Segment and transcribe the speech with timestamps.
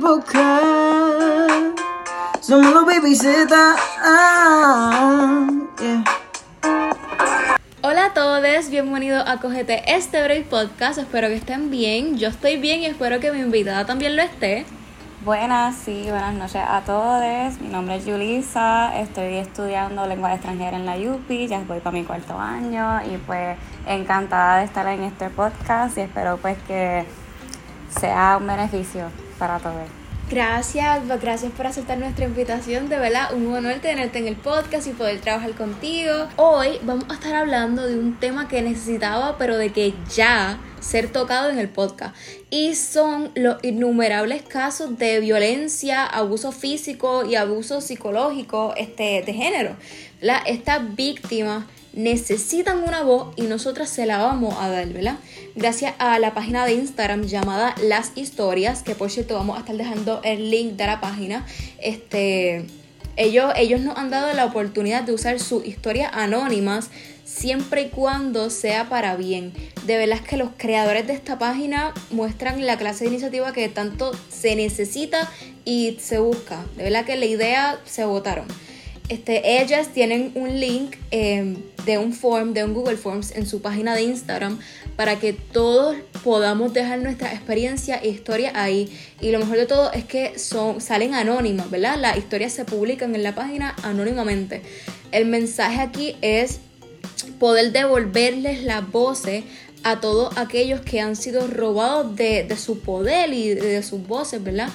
[0.00, 1.78] podcast.
[2.40, 3.80] Somos los babysitters.
[4.02, 5.46] Ah,
[5.80, 6.04] yeah.
[7.82, 10.98] Hola a todos, bienvenidos a Cogete este Break Podcast.
[10.98, 12.18] Espero que estén bien.
[12.18, 14.64] Yo estoy bien y espero que mi invitada también lo esté.
[15.24, 17.60] Buenas, sí, buenas noches a todos.
[17.60, 22.04] Mi nombre es Julisa, estoy estudiando lengua extranjera en la UPI, ya voy para mi
[22.04, 23.56] cuarto año y pues
[23.86, 27.06] encantada de estar en este podcast y espero pues que
[27.88, 30.04] sea un beneficio para todos.
[30.30, 34.90] Gracias, gracias por aceptar nuestra invitación, de verdad, un honor tenerte en el podcast y
[34.90, 36.28] poder trabajar contigo.
[36.36, 41.12] Hoy vamos a estar hablando de un tema que necesitaba, pero de que ya ser
[41.12, 42.16] tocado en el podcast.
[42.48, 49.76] Y son los innumerables casos de violencia, abuso físico y abuso psicológico este, de género.
[50.46, 55.18] Estas víctimas necesitan una voz y nosotras se la vamos a dar, ¿verdad?
[55.54, 59.76] Gracias a la página de Instagram llamada Las Historias, que por cierto vamos a estar
[59.76, 61.46] dejando el link de la página.
[61.80, 62.66] Este,
[63.16, 66.90] ellos, ellos nos han dado la oportunidad de usar sus historias anónimas
[67.24, 69.52] siempre y cuando sea para bien.
[69.86, 74.12] De verdad que los creadores de esta página muestran la clase de iniciativa que tanto
[74.28, 75.30] se necesita
[75.64, 76.64] y se busca.
[76.76, 78.46] De verdad que la idea se votaron.
[79.10, 83.60] Este, ellas tienen un link em, de un form, de un Google Forms en su
[83.60, 84.58] página de Instagram
[84.96, 88.90] para que todos podamos dejar nuestra experiencia e historia ahí.
[89.20, 91.98] Y lo mejor de todo es que son, salen anónimas, ¿verdad?
[91.98, 94.62] Las historias se publican en la página anónimamente.
[95.12, 96.60] El mensaje aquí es
[97.38, 99.44] poder devolverles las voces
[99.82, 104.42] a todos aquellos que han sido robados de, de su poder y de sus voces,
[104.42, 104.70] ¿verdad?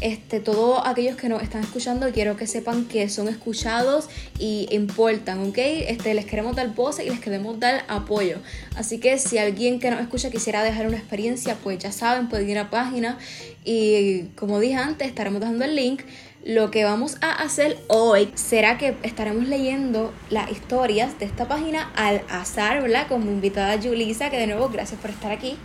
[0.00, 5.48] Este, todos aquellos que nos están escuchando, quiero que sepan que son escuchados y importan,
[5.48, 5.58] ¿ok?
[5.58, 8.38] Este, les queremos dar voz y les queremos dar apoyo.
[8.76, 12.48] Así que si alguien que nos escucha quisiera dejar una experiencia, pues ya saben, pueden
[12.48, 13.18] ir a la página
[13.64, 16.02] y como dije antes, estaremos dejando el link
[16.44, 21.90] lo que vamos a hacer hoy será que estaremos leyendo las historias de esta página
[21.94, 23.06] al azar, ¿verdad?
[23.08, 25.56] Como invitada Julisa, que de nuevo gracias por estar aquí.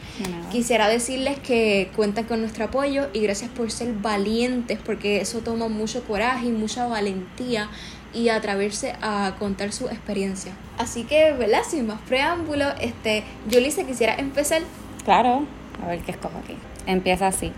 [0.52, 5.70] Quisiera decirles que cuentan con nuestro apoyo y gracias por ser valientes, porque eso toma
[5.70, 7.70] mucho coraje y mucha valentía
[8.14, 10.54] y atreverse a contar su experiencia.
[10.78, 11.62] Así que, ¿verdad?
[11.68, 14.62] Sin más preámbulo, este, Julisa, quisiera empezar.
[15.06, 15.46] Claro,
[15.84, 16.56] a ver qué escojo aquí.
[16.86, 17.52] Empieza así.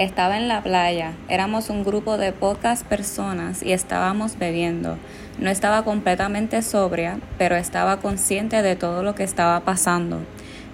[0.00, 4.96] Estaba en la playa, éramos un grupo de pocas personas y estábamos bebiendo.
[5.38, 10.20] No estaba completamente sobria, pero estaba consciente de todo lo que estaba pasando.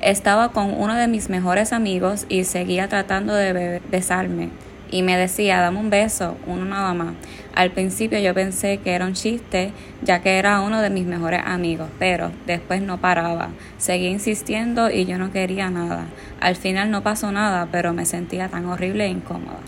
[0.01, 4.51] Estaba con uno de mis mejores amigos y seguía tratando de besarme
[4.93, 7.15] y me decía, dame un beso, uno nada más.
[7.57, 9.73] Al principio yo pensé que era un chiste,
[10.03, 13.49] ya que era uno de mis mejores amigos, pero después no paraba.
[13.79, 16.05] Seguía insistiendo y yo no quería nada.
[16.39, 19.61] Al final no pasó nada, pero me sentía tan horrible e incómoda.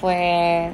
[0.00, 0.72] Pues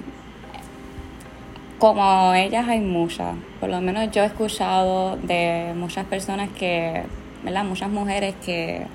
[1.78, 7.04] como ellas hay muchas, por lo menos yo he escuchado de muchas personas que,
[7.42, 7.64] ¿verdad?
[7.64, 8.86] Muchas mujeres que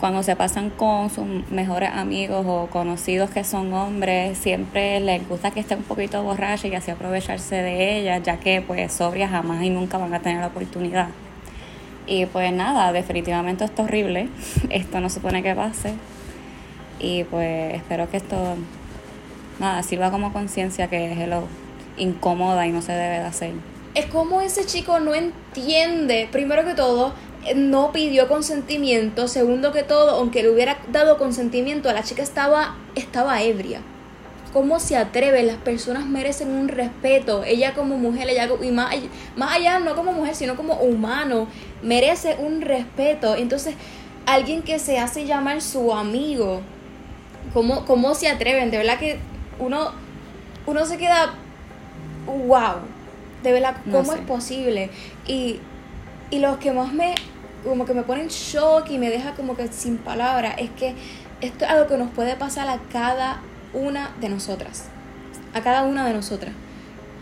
[0.00, 5.50] cuando se pasan con sus mejores amigos o conocidos que son hombres, siempre les gusta
[5.50, 9.62] que esté un poquito borracha y así aprovecharse de ella, ya que pues sobrias jamás
[9.62, 11.08] y nunca van a tener la oportunidad.
[12.06, 14.28] Y pues nada, definitivamente esto es horrible,
[14.70, 15.92] esto no supone que pase.
[16.98, 18.56] Y pues espero que esto,
[19.58, 21.44] nada, sirva como conciencia que es lo
[21.98, 23.52] incómoda y no se debe de hacer.
[23.94, 27.12] Es como ese chico no entiende, primero que todo,
[27.54, 29.28] no pidió consentimiento.
[29.28, 33.80] Segundo que todo, aunque le hubiera dado consentimiento, la chica estaba, estaba ebria.
[34.52, 35.44] ¿Cómo se atreve?
[35.44, 37.44] Las personas merecen un respeto.
[37.44, 38.94] Ella como mujer, ella, y más,
[39.36, 41.46] más allá, no como mujer, sino como humano,
[41.82, 43.36] merece un respeto.
[43.36, 43.74] Entonces,
[44.26, 46.62] alguien que se hace llamar su amigo,
[47.54, 48.70] ¿cómo, cómo se atreven?
[48.70, 49.18] De verdad que
[49.60, 49.92] uno,
[50.66, 51.34] uno se queda,
[52.26, 52.80] wow,
[53.44, 54.90] de verdad, ¿cómo es posible?
[55.28, 55.60] Y,
[56.30, 57.14] y los que más me
[57.64, 60.94] como que me pone en shock y me deja como que sin palabras, es que
[61.40, 63.40] esto es algo que nos puede pasar a cada
[63.72, 64.88] una de nosotras.
[65.54, 66.52] A cada una de nosotras.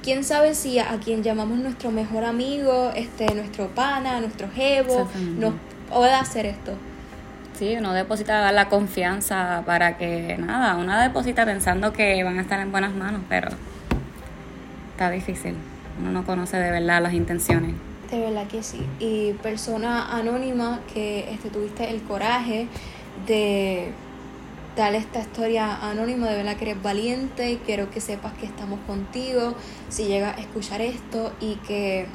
[0.02, 5.08] Quién sabe si a, quien llamamos nuestro mejor amigo, este, nuestro pana, nuestro jevo,
[5.38, 5.54] nos
[5.90, 6.72] puede hacer esto.
[7.58, 12.60] Sí, uno deposita la confianza para que nada, uno deposita pensando que van a estar
[12.60, 13.48] en buenas manos, pero
[14.92, 15.54] está difícil.
[16.00, 17.74] Uno no conoce de verdad las intenciones.
[18.10, 18.80] De verdad que sí.
[18.98, 22.66] Y persona anónima que este, tuviste el coraje
[23.26, 23.92] de
[24.76, 28.78] darle esta historia anónima, de verdad que eres valiente y quiero que sepas que estamos
[28.86, 29.54] contigo
[29.88, 32.06] si llegas a escuchar esto y que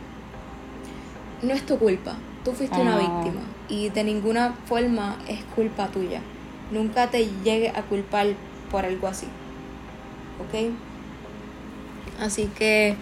[1.42, 2.16] no es tu culpa.
[2.44, 6.22] Tú fuiste una víctima y de ninguna forma es culpa tuya.
[6.72, 8.28] Nunca te llegue a culpar
[8.72, 9.28] por algo así.
[10.40, 10.72] ¿Ok?
[12.20, 12.96] Así que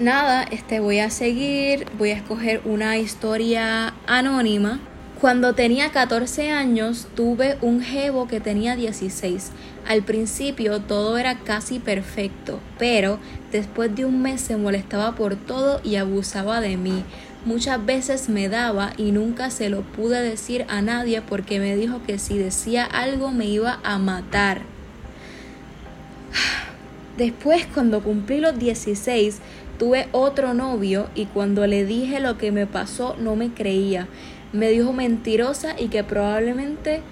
[0.00, 4.80] nada, este voy a seguir, voy a escoger una historia anónima.
[5.20, 9.50] Cuando tenía 14 años tuve un jevo que tenía 16.
[9.86, 13.18] Al principio todo era casi perfecto, pero
[13.50, 17.02] después de un mes se molestaba por todo y abusaba de mí.
[17.44, 22.00] Muchas veces me daba y nunca se lo pude decir a nadie porque me dijo
[22.06, 24.62] que si decía algo me iba a matar.
[27.16, 29.40] Después, cuando cumplí los 16,
[29.78, 34.08] tuve otro novio y cuando le dije lo que me pasó no me creía.
[34.52, 37.02] Me dijo mentirosa y que probablemente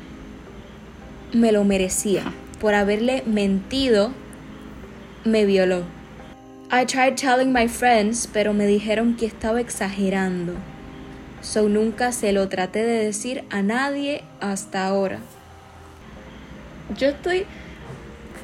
[1.32, 2.24] me lo merecía.
[2.60, 4.10] Por haberle mentido,
[5.24, 5.82] me violó.
[6.72, 10.54] I tried telling my friends, pero me dijeron que estaba exagerando.
[11.42, 15.20] So nunca se lo traté de decir a nadie hasta ahora.
[16.96, 17.46] Yo estoy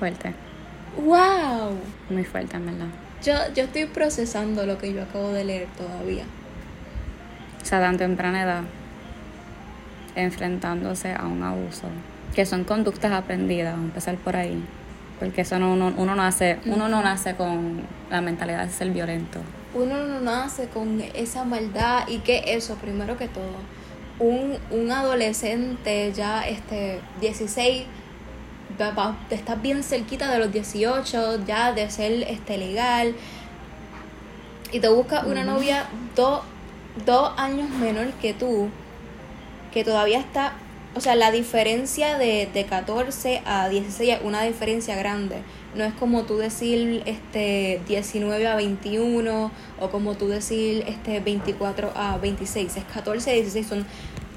[0.02, 0.34] Fuerte.
[0.96, 1.78] ¡Wow!
[2.10, 2.88] Muy fuerte, en verdad.
[3.24, 6.24] Yo, yo estoy procesando lo que yo acabo de leer todavía.
[7.62, 8.62] O sea, tan temprana edad,
[10.16, 11.86] enfrentándose a un abuso,
[12.34, 14.62] que son conductas aprendidas, vamos a empezar por ahí.
[15.20, 18.90] Porque eso no, uno, uno, no hace, uno no nace con la mentalidad de ser
[18.90, 19.38] violento.
[19.72, 23.54] Uno no nace con esa maldad y que eso, primero que todo,
[24.18, 27.84] un, un adolescente ya este 16
[28.80, 33.14] va- estás bien cerquita de los 18, ya de ser este legal
[34.72, 35.86] y te busca una novia
[36.16, 36.40] dos
[37.06, 38.68] dos años menor que tú,
[39.72, 40.52] que todavía está,
[40.94, 45.36] o sea, la diferencia de, de 14 a 16 es una diferencia grande.
[45.74, 51.92] No es como tú decir este 19 a 21 o como tú decir este 24
[51.94, 52.76] a 26.
[52.76, 53.86] Es 14 a 16, son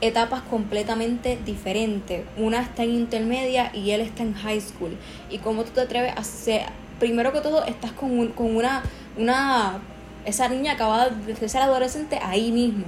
[0.02, 2.24] etapas completamente diferentes.
[2.38, 4.96] Una está en intermedia y él está en high school.
[5.30, 6.64] Y cómo tú te atreves a hacer,
[7.00, 8.84] primero que todo, estás con, un- con una,
[9.18, 9.80] una,
[10.26, 12.86] esa niña acabada de ser adolescente ahí mismo.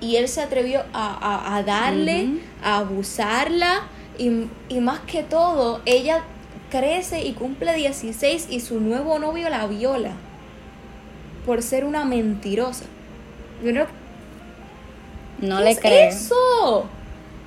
[0.00, 2.28] Y él se atrevió a, a- a darle,
[2.62, 3.82] a abusarla
[4.18, 6.22] y, y más que todo, ella
[6.70, 10.10] crece y cumple 16 y su nuevo novio la viola
[11.46, 12.84] por ser una mentirosa.
[13.64, 13.86] Yo no,
[15.38, 16.08] No ¿qué le es creen.
[16.08, 16.86] eso?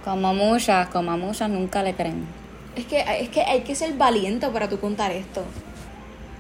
[0.04, 2.26] Como muchas, como muchas nunca le creen.
[2.76, 5.44] Es que, es que hay que ser valiente para tú contar esto.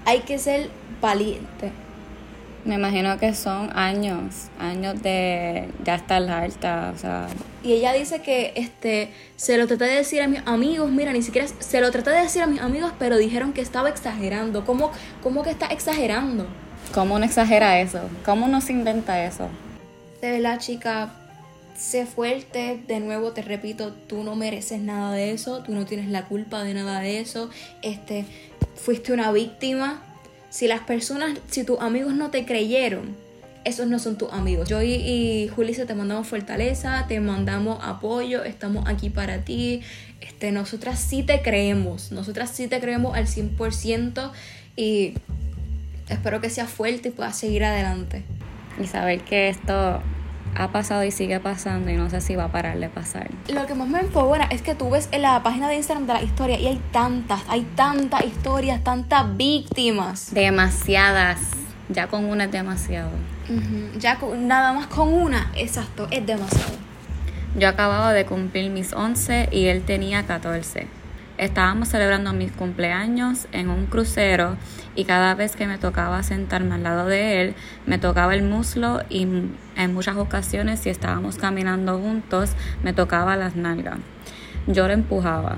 [0.05, 0.69] Hay que ser
[1.01, 1.71] valiente.
[2.65, 7.27] Me imagino que son años, años de ya estar alta, o sea,
[7.63, 11.21] Y ella dice que este se lo traté de decir a mis amigos, mira, ni
[11.21, 14.65] siquiera se lo traté de decir a mis amigos, pero dijeron que estaba exagerando.
[14.65, 14.91] ¿Cómo,
[15.23, 16.45] cómo que está exagerando?
[16.93, 18.01] ¿cómo uno exagera eso?
[18.25, 19.47] ¿Cómo uno se inventa eso?
[20.21, 21.09] De verdad, chica,
[21.79, 22.79] sé fuerte.
[22.87, 26.63] De nuevo te repito, tú no mereces nada de eso, tú no tienes la culpa
[26.63, 27.49] de nada de eso.
[27.81, 28.25] Este,
[28.75, 30.03] fuiste una víctima.
[30.49, 33.15] Si las personas, si tus amigos no te creyeron,
[33.63, 34.67] esos no son tus amigos.
[34.67, 39.81] Yo y, y Julissa te mandamos fortaleza, te mandamos apoyo, estamos aquí para ti.
[40.21, 44.31] Este, nosotras sí te creemos, nosotras sí te creemos al 100%
[44.75, 45.13] y
[46.09, 48.23] espero que seas fuerte y puedas seguir adelante.
[48.81, 50.01] Y saber que esto
[50.55, 53.29] ha pasado y sigue pasando y no sé si va a parar de pasar.
[53.53, 56.13] Lo que más me enfogona es que tú ves en la página de Instagram de
[56.13, 60.33] la historia y hay tantas, hay tantas historias, tantas víctimas.
[60.33, 61.39] Demasiadas.
[61.89, 63.09] Ya con una es demasiado.
[63.49, 66.73] Ujú, Ya con- nada más con una, exacto, es demasiado.
[67.57, 70.87] Yo acababa de cumplir mis 11 y él tenía 14.
[71.39, 74.57] Estábamos celebrando mis cumpleaños en un crucero
[74.93, 77.55] y cada vez que me tocaba sentarme al lado de él,
[77.87, 79.25] me tocaba el muslo y
[79.79, 82.51] en muchas ocasiones si estábamos caminando juntos,
[82.83, 83.97] me tocaba las nalgas.
[84.67, 85.57] Yo lo empujaba.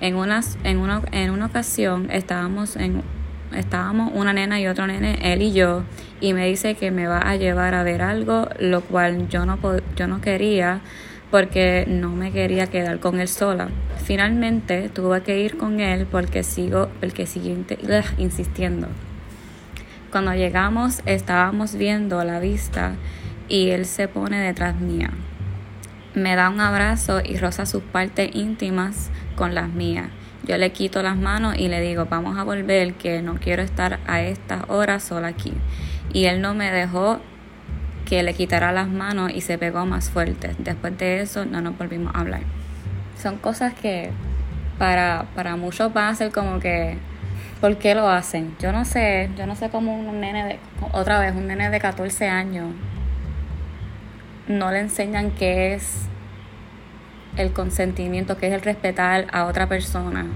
[0.00, 3.02] En, unas, en, una, en una ocasión estábamos en
[3.56, 5.84] estábamos una nena y otro nene, él y yo,
[6.20, 9.58] y me dice que me va a llevar a ver algo, lo cual yo no,
[9.96, 10.80] yo no quería
[11.30, 13.68] porque no me quería quedar con él sola.
[14.04, 16.88] Finalmente tuve que ir con él porque sigo,
[18.18, 18.88] insistiendo.
[20.10, 22.94] Cuando llegamos estábamos viendo la vista
[23.48, 25.10] y él se pone detrás mía.
[26.14, 30.08] Me da un abrazo y roza sus partes íntimas con las mías.
[30.46, 33.98] Yo le quito las manos y le digo, vamos a volver, que no quiero estar
[34.06, 35.52] a estas horas sola aquí.
[36.12, 37.20] Y él no me dejó
[38.04, 40.54] que le quitara las manos y se pegó más fuerte.
[40.58, 42.42] Después de eso no nos volvimos a hablar.
[43.20, 44.10] Son cosas que
[44.78, 46.98] para, para muchos van a ser como que,
[47.60, 48.54] ¿por qué lo hacen?
[48.60, 50.58] Yo no sé, yo no sé cómo un nene de,
[50.92, 52.66] otra vez, un nene de 14 años
[54.48, 56.06] no le enseñan qué es
[57.36, 60.26] el consentimiento, que es el respetar a otra persona.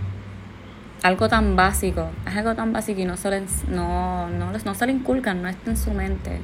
[1.02, 4.90] Algo tan básico, es algo tan básico y no se le, no, no, no se
[4.90, 6.40] inculcan, no está en su mente.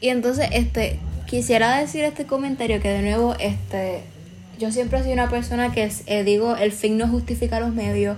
[0.00, 4.02] Y entonces, este, quisiera decir este comentario que de nuevo, este,
[4.58, 8.16] yo siempre sido una persona que eh, digo, el fin no justifica los medios,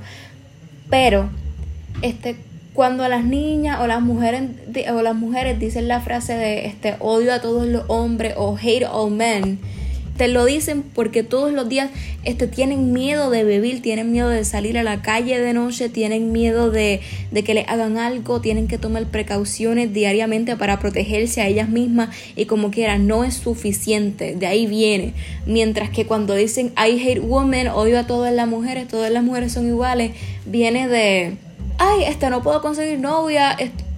[0.90, 1.30] pero,
[2.02, 2.36] este,
[2.74, 4.42] cuando las niñas o las mujeres
[4.92, 8.84] o las mujeres dicen la frase de este odio a todos los hombres o hate
[8.84, 9.58] all men
[10.16, 11.90] te lo dicen porque todos los días
[12.24, 16.30] este, tienen miedo de vivir, tienen miedo de salir a la calle de noche, tienen
[16.30, 17.00] miedo de,
[17.32, 22.10] de que le hagan algo, tienen que tomar precauciones diariamente para protegerse a ellas mismas
[22.36, 25.14] y como quiera, no es suficiente, de ahí viene.
[25.46, 29.52] Mientras que cuando dicen I hate women, odio a todas las mujeres, todas las mujeres
[29.52, 30.12] son iguales,
[30.46, 31.36] viene de
[31.78, 33.56] ay, este no puedo conseguir novia,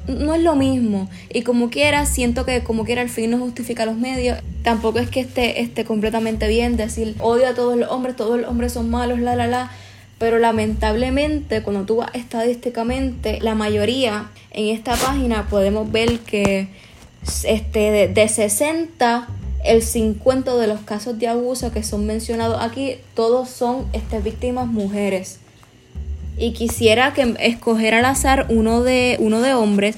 [0.08, 1.08] no es lo mismo.
[1.32, 4.38] Y como quiera, siento que como quiera el fin no justifica los medios.
[4.62, 8.48] Tampoco es que esté, esté completamente bien decir odio a todos los hombres, todos los
[8.48, 9.70] hombres son malos, la, la, la.
[10.18, 16.68] Pero lamentablemente, cuando tú vas estadísticamente, la mayoría en esta página podemos ver que
[17.44, 19.28] este, de, de 60
[19.64, 24.68] el 50 de los casos de abuso que son mencionados aquí, todos son este, víctimas
[24.68, 25.40] mujeres
[26.38, 29.96] y quisiera que escoger al azar uno de, uno de hombres.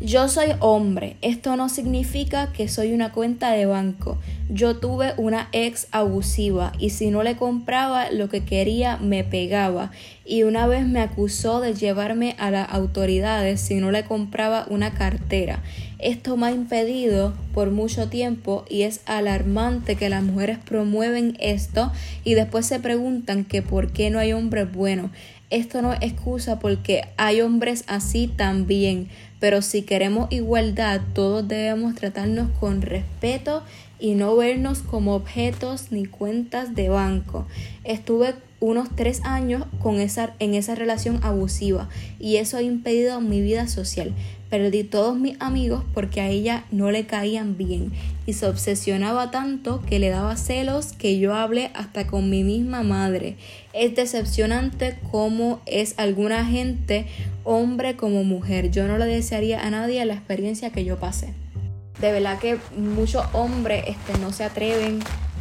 [0.00, 4.16] Yo soy hombre, esto no significa que soy una cuenta de banco.
[4.48, 9.90] Yo tuve una ex abusiva y si no le compraba lo que quería me pegaba
[10.24, 14.94] y una vez me acusó de llevarme a las autoridades si no le compraba una
[14.94, 15.64] cartera.
[15.98, 21.90] Esto me ha impedido por mucho tiempo y es alarmante que las mujeres promueven esto
[22.22, 25.10] y después se preguntan que por qué no hay hombres buenos.
[25.50, 29.08] Esto no es excusa porque hay hombres así también,
[29.40, 33.62] pero si queremos igualdad, todos debemos tratarnos con respeto
[33.98, 37.46] y no vernos como objetos ni cuentas de banco.
[37.82, 41.88] Estuve unos tres años con esa, en esa relación abusiva
[42.20, 44.12] y eso ha impedido mi vida social.
[44.50, 47.92] Perdí todos mis amigos porque a ella no le caían bien
[48.28, 52.82] y se obsesionaba tanto que le daba celos que yo hablé hasta con mi misma
[52.82, 53.38] madre.
[53.72, 57.06] Es decepcionante cómo es alguna gente,
[57.42, 58.70] hombre como mujer.
[58.70, 61.32] Yo no le desearía a nadie la experiencia que yo pasé.
[62.02, 64.98] De verdad que muchos hombres este, no se atreven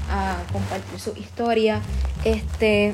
[0.09, 1.81] a compartir su historia.
[2.23, 2.93] Este,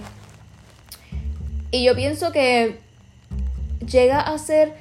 [1.70, 2.80] y yo pienso que
[3.86, 4.74] llega a ser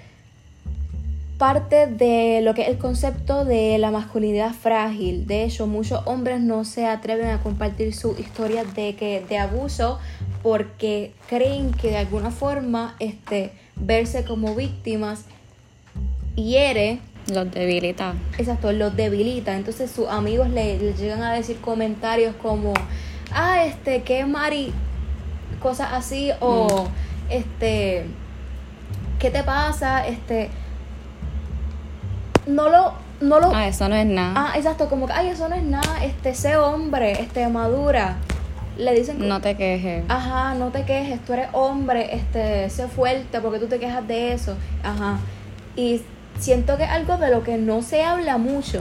[1.43, 5.27] parte de lo que es el concepto de la masculinidad frágil.
[5.27, 9.99] De hecho, muchos hombres no se atreven a compartir su historia de, que, de abuso
[10.45, 15.25] porque creen que de alguna forma este, verse como víctimas
[16.37, 17.01] hiere.
[17.27, 18.15] Los debilita.
[18.39, 19.57] Exacto, los debilita.
[19.57, 22.73] Entonces sus amigos le, llegan a decir comentarios como,
[23.33, 24.73] ah, este, qué Mari,
[25.61, 27.33] cosas así, o mm.
[27.33, 28.07] este,
[29.19, 30.07] ¿qué te pasa?
[30.07, 30.49] Este,
[32.47, 33.55] no lo, no lo.
[33.55, 34.33] Ah, eso no es nada.
[34.37, 38.17] Ah, exacto, como que, ay, eso no es nada, este, sé hombre, este, madura.
[38.77, 40.05] Le dicen No te quejes.
[40.09, 44.33] Ajá, no te quejes, tú eres hombre, este, sé fuerte, porque tú te quejas de
[44.33, 44.57] eso.
[44.83, 45.19] Ajá.
[45.77, 46.03] Y
[46.39, 48.79] siento que es algo de lo que no se habla mucho.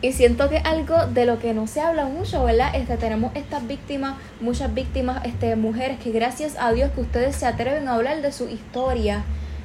[0.00, 2.74] y siento que algo de lo que no se habla mucho, ¿verdad?
[2.74, 7.46] Este, tenemos estas víctimas, muchas víctimas, este, mujeres, que gracias a Dios que ustedes se
[7.46, 9.24] atreven a hablar de su historia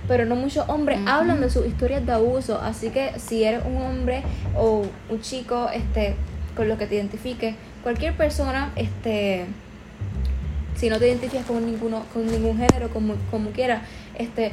[0.09, 2.59] pero no muchos hombres hablan de sus historias de abuso.
[2.59, 4.23] Así que si eres un hombre
[4.57, 6.15] o un chico este,
[6.57, 9.45] con lo que te identifiques, cualquier persona, este,
[10.75, 13.83] si no te identificas con ninguno, con ningún género, como, como quieras,
[14.17, 14.51] este,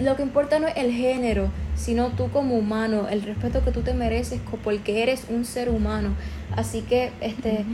[0.00, 3.82] lo que importa no es el género, sino tú como humano, el respeto que tú
[3.82, 6.14] te mereces porque eres un ser humano.
[6.56, 7.66] Así que este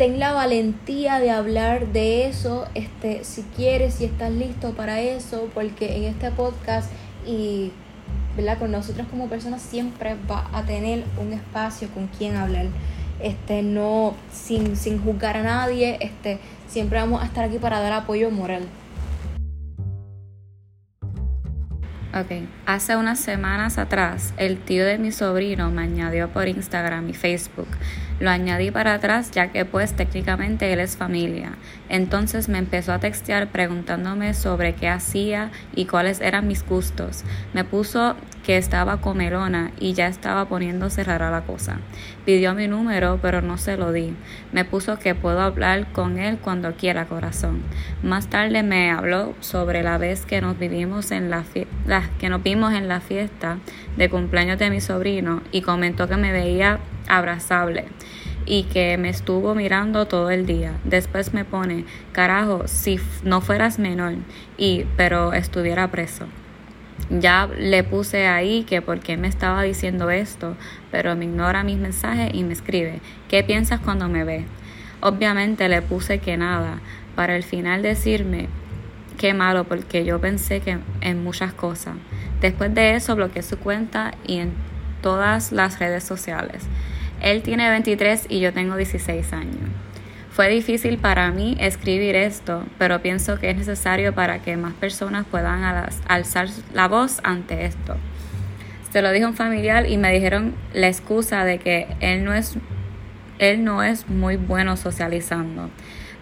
[0.00, 5.50] ten la valentía de hablar de eso, este, si quieres, si estás listo para eso,
[5.52, 6.90] porque en este podcast
[7.26, 7.70] y
[8.34, 8.58] ¿verdad?
[8.58, 12.64] con nosotros como personas siempre va a tener un espacio con quien hablar.
[13.22, 17.92] Este, no sin, sin juzgar a nadie, este, siempre vamos a estar aquí para dar
[17.92, 18.62] apoyo moral.
[22.12, 27.12] Ok, hace unas semanas atrás el tío de mi sobrino me añadió por Instagram y
[27.12, 27.68] Facebook.
[28.18, 31.52] Lo añadí para atrás ya que pues técnicamente él es familia.
[31.88, 37.22] Entonces me empezó a textear preguntándome sobre qué hacía y cuáles eran mis gustos.
[37.54, 41.78] Me puso que estaba comelona y ya estaba poniéndose rara la cosa.
[42.24, 44.14] Pidió mi número, pero no se lo di.
[44.52, 47.62] Me puso que puedo hablar con él cuando quiera, corazón.
[48.02, 51.44] Más tarde me habló sobre la vez que nos vivimos en la,
[52.18, 53.58] que nos vimos en la fiesta
[53.96, 56.78] de cumpleaños de mi sobrino y comentó que me veía
[57.08, 57.86] abrazable
[58.46, 60.72] y que me estuvo mirando todo el día.
[60.84, 64.14] Después me pone, carajo, si no fueras menor
[64.56, 66.26] y pero estuviera preso.
[67.08, 70.56] Ya le puse ahí que por qué me estaba diciendo esto,
[70.90, 74.44] pero me ignora mis mensajes y me escribe, ¿qué piensas cuando me ve?
[75.00, 76.80] Obviamente le puse que nada,
[77.16, 78.48] para el final decirme,
[79.18, 81.94] qué malo, porque yo pensé que en muchas cosas.
[82.40, 84.52] Después de eso bloqueé su cuenta y en
[85.02, 86.62] todas las redes sociales.
[87.20, 89.68] Él tiene 23 y yo tengo 16 años.
[90.30, 95.26] Fue difícil para mí escribir esto, pero pienso que es necesario para que más personas
[95.26, 95.64] puedan
[96.06, 97.96] alzar la voz ante esto.
[98.92, 102.56] Se lo dijo un familiar y me dijeron la excusa de que él no es,
[103.38, 105.68] él no es muy bueno socializando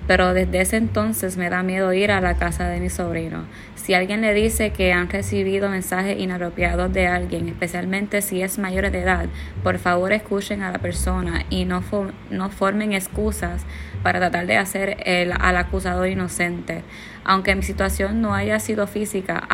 [0.08, 3.44] pero desde ese entonces me da miedo ir a la casa de mi sobrino.
[3.74, 8.90] Si alguien le dice que han recibido mensajes inapropiados de alguien, especialmente si es mayor
[8.90, 9.26] de edad,
[9.62, 11.84] por favor escuchen a la persona y no,
[12.30, 13.66] no formen excusas
[14.02, 16.82] para tratar de hacer el, al acusador inocente.
[17.24, 19.46] Aunque mi situación no haya sido física,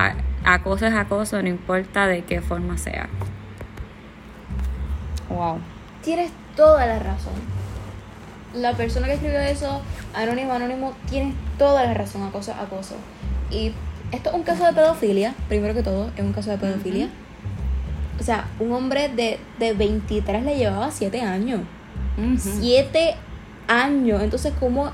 [0.45, 3.09] acoso es acoso, no importa de qué forma sea.
[5.29, 5.59] Wow.
[6.03, 7.33] Tienes toda la razón.
[8.55, 9.83] La persona que escribió eso
[10.15, 12.95] Anónimo, Anónimo, tienes toda la razón, acoso, acoso.
[13.51, 13.73] Y
[14.13, 17.09] esto es un caso de pedofilia, primero que todo, es un caso de pedofilia.
[18.21, 21.63] O sea, un hombre de, de 23 le llevaba 7 años.
[22.39, 23.17] 7
[23.69, 24.23] años.
[24.23, 24.91] Entonces, como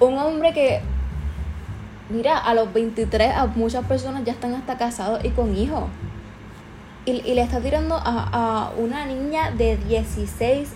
[0.00, 0.80] un hombre que,
[2.08, 5.84] mira, a los 23 a muchas personas ya están hasta casados y con hijos.
[7.04, 8.00] Y, y le está tirando a,
[8.32, 10.68] a una niña de 16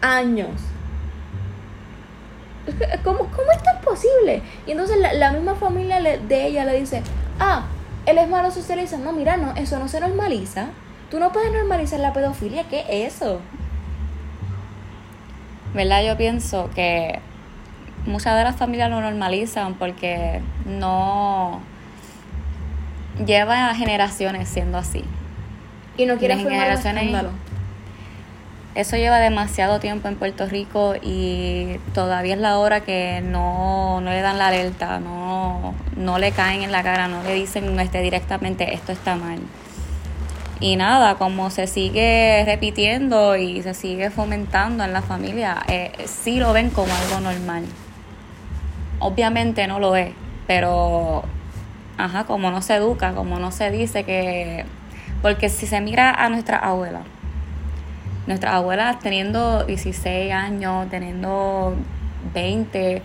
[0.00, 0.50] años.
[3.04, 4.42] ¿Cómo, cómo es posible?
[4.66, 7.02] Y entonces la, misma familia de ella le dice,
[7.38, 7.66] ah,
[8.06, 9.12] él es malo socializando.
[9.12, 10.68] No, mira, no, eso no se normaliza.
[11.10, 12.64] Tú no puedes normalizar la pedofilia.
[12.68, 13.40] ¿Qué es eso?
[15.74, 16.04] ¿Verdad?
[16.04, 17.18] Yo pienso que
[18.06, 21.60] muchas de las familias lo normalizan porque no
[23.26, 25.04] lleva generaciones siendo así.
[25.96, 27.12] Y no quieren generaciones
[28.74, 34.20] eso lleva demasiado tiempo en Puerto Rico y todavía es la hora que no, le
[34.20, 38.74] dan la alerta, no, no le caen en la cara, no le dicen este, directamente
[38.74, 39.38] esto está mal.
[40.60, 46.38] Y nada, como se sigue repitiendo y se sigue fomentando en la familia, eh, sí
[46.38, 47.64] lo ven como algo normal.
[49.00, 50.12] Obviamente no lo es,
[50.46, 51.24] pero
[51.98, 54.64] ajá, como no se educa, como no se dice que...
[55.22, 57.02] Porque si se mira a nuestra abuela,
[58.26, 61.74] nuestras abuelas teniendo 16 años, teniendo
[62.32, 63.02] 20,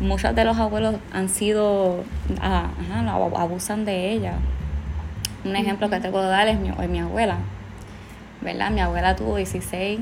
[0.00, 2.04] muchos de los abuelos han sido,
[2.40, 2.68] ah,
[3.36, 4.34] abusan de ella.
[5.44, 7.38] Un ejemplo que te puedo dar es mi, mi abuela,
[8.40, 8.70] ¿verdad?
[8.70, 10.00] Mi abuela tuvo 16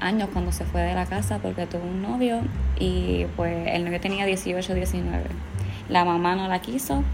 [0.00, 2.40] años cuando se fue de la casa porque tuvo un novio
[2.78, 5.24] y pues el novio tenía 18, 19.
[5.88, 7.04] La mamá no la quiso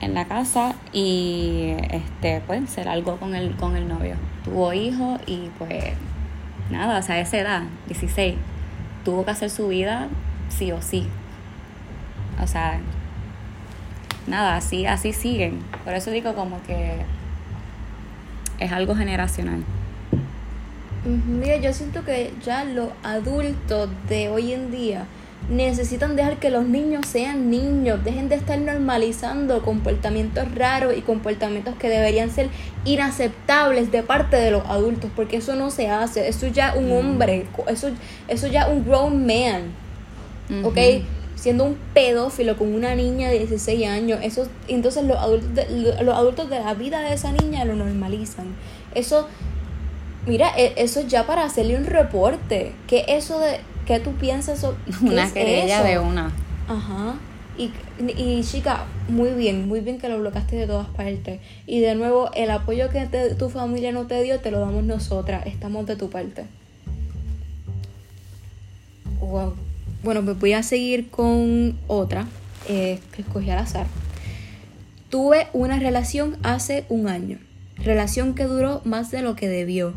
[0.00, 4.16] en la casa y este pues se largó con el con el novio.
[4.44, 5.94] Tuvo hijos y pues
[6.70, 8.34] nada, o sea, a esa edad, 16,
[9.04, 10.08] tuvo que hacer su vida
[10.48, 11.06] sí o sí.
[12.42, 12.80] O sea,
[14.26, 15.60] nada, así, así siguen.
[15.84, 17.02] Por eso digo como que
[18.58, 19.64] es algo generacional.
[21.04, 25.04] Mira, yo siento que ya los adultos de hoy en día
[25.50, 31.74] necesitan dejar que los niños sean niños, dejen de estar normalizando comportamientos raros y comportamientos
[31.76, 32.48] que deberían ser
[32.84, 37.46] inaceptables de parte de los adultos, porque eso no se hace, eso ya un hombre,
[37.66, 37.90] eso,
[38.28, 39.72] eso ya un grown man,
[40.64, 40.78] ¿ok?
[41.42, 46.14] Siendo un pedófilo con una niña de 16 años, eso, entonces los adultos, de, los
[46.14, 48.46] adultos de la vida de esa niña lo normalizan.
[48.94, 49.26] Eso,
[50.24, 54.64] mira, e, eso ya para hacerle un reporte, que eso de ¿Qué tú piensas
[55.02, 56.32] Una querella de una.
[56.68, 57.16] Ajá.
[57.58, 57.70] Y,
[58.16, 61.40] y chica, muy bien, muy bien que lo bloqueaste de todas partes.
[61.66, 63.06] Y de nuevo, el apoyo que
[63.38, 65.46] tu familia no te dio, te lo damos nosotras.
[65.46, 66.46] Estamos de tu parte.
[69.20, 69.54] Wow.
[70.02, 72.26] Bueno, pues voy a seguir con otra
[72.68, 73.86] eh, que escogí al azar.
[75.10, 77.38] Tuve una relación hace un año.
[77.76, 79.92] Relación que duró más de lo que debió.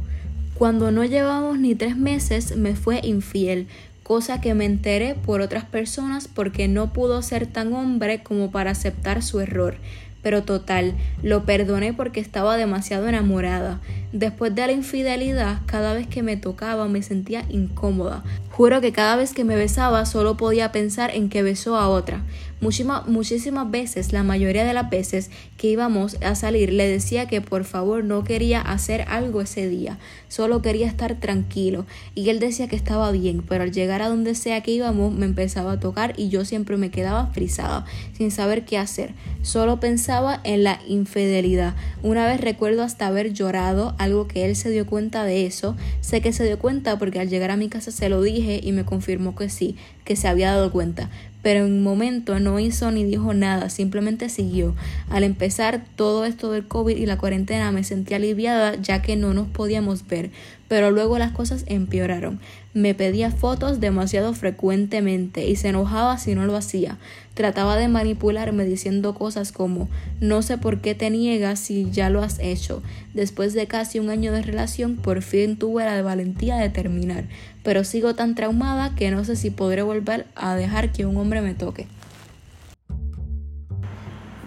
[0.54, 3.68] Cuando no llevamos ni tres meses me fue infiel,
[4.04, 8.72] cosa que me enteré por otras personas porque no pudo ser tan hombre como para
[8.72, 9.78] aceptar su error.
[10.22, 13.80] pero total, lo perdoné porque estaba demasiado enamorada.
[14.12, 18.24] Después de la infidelidad, cada vez que me tocaba me sentía incómoda.
[18.56, 22.24] Juro que cada vez que me besaba solo podía pensar en que besó a otra.
[22.62, 27.42] Muchísimas, muchísimas veces, la mayoría de las veces que íbamos a salir, le decía que
[27.42, 31.86] por favor no quería hacer algo ese día, solo quería estar tranquilo.
[32.16, 35.26] Y él decía que estaba bien, pero al llegar a donde sea que íbamos me
[35.26, 39.14] empezaba a tocar y yo siempre me quedaba frisada, sin saber qué hacer.
[39.42, 41.76] Solo pensaba en la infidelidad.
[42.04, 45.76] Una vez recuerdo hasta haber llorado, algo que él se dio cuenta de eso.
[46.00, 48.72] Sé que se dio cuenta porque al llegar a mi casa se lo dije y
[48.72, 51.10] me confirmó que sí, que se había dado cuenta
[51.46, 54.74] pero en un momento no hizo ni dijo nada, simplemente siguió.
[55.12, 59.32] Al empezar todo esto del COVID y la cuarentena me sentí aliviada ya que no
[59.36, 60.32] nos podíamos ver,
[60.68, 62.40] pero luego las cosas empeoraron.
[62.74, 66.98] Me pedía fotos demasiado frecuentemente y se enojaba si no lo hacía.
[67.36, 69.88] Trataba de manipularme diciendo cosas como
[70.20, 72.82] no sé por qué te niegas si ya lo has hecho.
[73.14, 77.26] Después de casi un año de relación por fin tuve la valentía de terminar,
[77.66, 81.42] pero sigo tan traumada que no sé si podré volver a dejar que un hombre
[81.42, 81.88] me toque.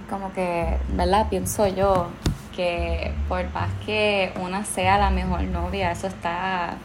[0.09, 1.27] Como que, ¿verdad?
[1.29, 2.11] Pienso yo
[2.55, 6.77] que por más que una sea la mejor novia, eso está...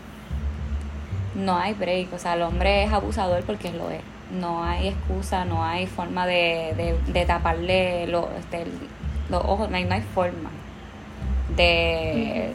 [1.35, 4.01] No hay break, o sea, el hombre es abusador porque lo es.
[4.31, 8.65] No hay excusa, no hay forma de, de, taparle lo, este,
[9.29, 10.49] los ojos, no hay, no hay forma
[11.55, 12.53] de,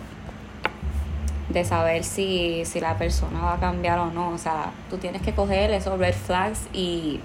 [1.48, 4.30] de saber si, si la persona va a cambiar o no.
[4.30, 7.20] O sea, tú tienes que coger esos red flags y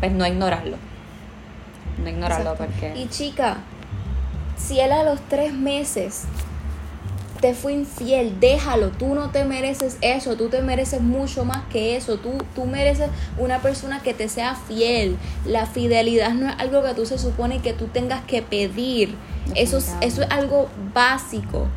[0.00, 0.76] pues no ignorarlo.
[2.02, 2.94] No ignorarlo porque...
[2.96, 3.58] Y chica,
[4.56, 6.24] si él a los tres meses
[7.40, 11.96] te fue infiel, déjalo, tú no te mereces eso, tú te mereces mucho más que
[11.96, 15.16] eso, tú, tú mereces una persona que te sea fiel.
[15.46, 19.14] La fidelidad no es algo que tú se supone que tú tengas que pedir,
[19.54, 21.68] eso es, eso es algo básico.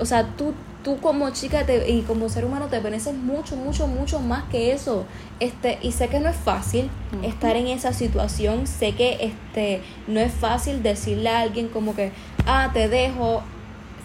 [0.00, 3.86] O sea, tú, tú como chica te, y como ser humano te mereces mucho, mucho,
[3.86, 5.04] mucho más que eso.
[5.40, 6.90] Este, y sé que no es fácil
[7.22, 12.12] estar en esa situación, sé que este, no es fácil decirle a alguien como que,
[12.46, 13.42] ah, te dejo.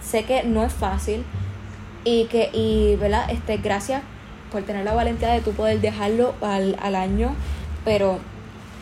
[0.01, 1.23] Sé que no es fácil
[2.03, 3.29] y que, y, ¿verdad?
[3.31, 4.01] Este, gracias
[4.51, 7.33] por tener la valentía de tú poder dejarlo al, al año,
[7.85, 8.19] pero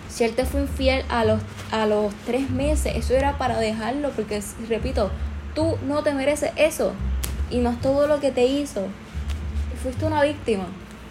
[0.10, 1.40] si él te fue infiel a los,
[1.72, 5.12] a los tres meses, eso era para dejarlo, porque, repito,
[5.56, 6.94] tú no te mereces eso,
[7.52, 8.88] y más todo lo que te hizo,
[9.82, 10.66] fuiste una víctima.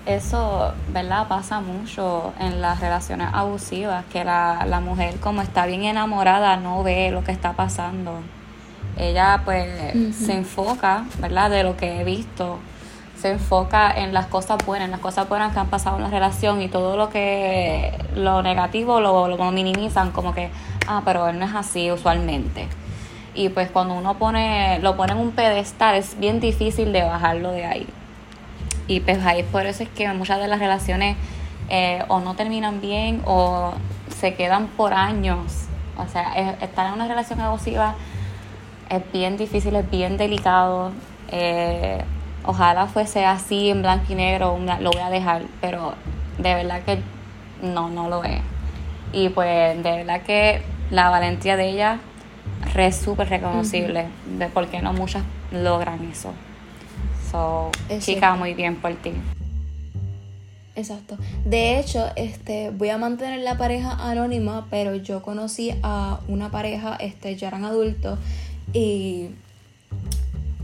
[0.07, 1.29] Eso, ¿verdad?
[1.29, 6.83] Pasa mucho en las relaciones abusivas, que la, la mujer como está bien enamorada no
[6.83, 8.21] ve lo que está pasando
[9.01, 9.69] ella pues
[10.15, 11.51] se enfoca, ¿verdad?
[11.51, 12.59] De lo que he visto,
[13.17, 16.11] se enfoca en las cosas buenas, en las cosas buenas que han pasado en la
[16.11, 20.51] relación y todo lo que, lo negativo lo, lo minimizan como que,
[20.87, 22.69] ah, pero él no es así usualmente.
[23.35, 27.53] Y pues cuando uno pone, lo pone en un pedestal es bien difícil de bajarlo
[27.53, 27.87] de ahí.
[28.89, 31.17] Y pues ahí por eso es que muchas de las relaciones
[31.69, 33.73] eh, o no terminan bien o
[34.09, 35.67] se quedan por años.
[35.97, 37.95] O sea, estar en una relación abusiva
[38.89, 40.91] es bien difícil, es bien delicado.
[41.31, 42.03] Eh,
[42.45, 45.95] ojalá fuese así en blanco y negro, lo voy a dejar, pero
[46.39, 46.99] de verdad que
[47.63, 48.41] no, no lo es.
[49.13, 51.99] Y pues de verdad que la valentía de ella
[52.77, 54.07] es súper reconocible,
[54.39, 56.33] de por qué no muchas logran eso.
[57.31, 59.13] So, chica, muy bien por ti.
[60.77, 61.19] Exacto.
[61.45, 66.97] De hecho, este, voy a mantener la pareja anónima, pero yo conocí a una pareja,
[66.97, 68.19] este, ya eran adultos,
[68.73, 69.31] y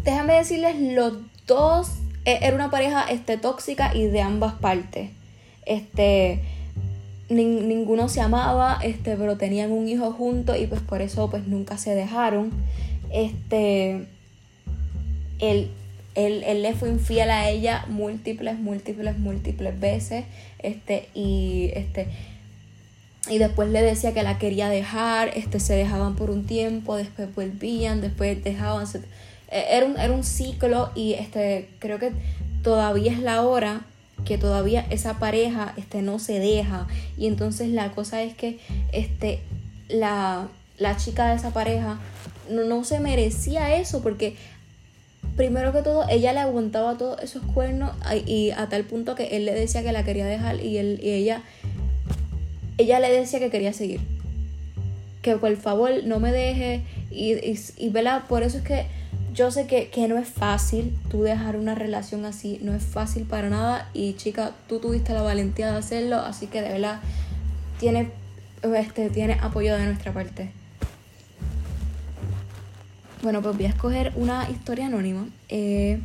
[0.04, 1.14] déjame decirles, los
[1.46, 5.10] dos e, era una pareja este, tóxica y de ambas partes.
[5.66, 6.42] Este,
[7.28, 11.78] ninguno se amaba, este, pero tenían un hijo juntos y pues por eso pues nunca
[11.78, 12.52] se dejaron.
[13.10, 14.06] Este,
[15.38, 15.70] él,
[16.14, 20.24] él, él, le fue infiel a ella múltiples, múltiples, múltiples veces.
[20.58, 22.08] Este, y este,
[23.28, 27.34] y después le decía que la quería dejar, este, se dejaban por un tiempo, después
[27.34, 28.86] volvían, después dejaban,
[29.50, 32.12] e, era, un, era un ciclo y este, creo que
[32.62, 33.82] todavía es la hora
[34.24, 38.58] que todavía esa pareja este, no se deja y entonces la cosa es que
[38.92, 39.40] este,
[39.88, 40.48] la,
[40.78, 41.98] la chica de esa pareja
[42.50, 44.36] no, no se merecía eso porque
[45.36, 47.92] primero que todo, ella le aguantaba todos esos cuernos
[48.26, 51.10] y a tal punto que él le decía que la quería dejar y, él, y
[51.10, 51.42] ella
[52.78, 54.00] ella le decía que quería seguir.
[55.22, 56.82] Que por favor no me deje.
[57.10, 57.92] Y, y, y
[58.28, 58.86] Por eso es que
[59.36, 62.58] yo sé que, no es fácil tú dejar una relación así.
[62.62, 63.90] No es fácil para nada.
[63.92, 66.16] Y chica, tú tuviste la valentía de hacerlo.
[66.16, 67.00] Así que de verdad
[67.78, 68.10] tiene,
[68.62, 70.50] este, tiene apoyo de nuestra parte.
[73.22, 75.28] Bueno, pues voy a escoger una historia anónima.
[75.50, 76.00] Eh,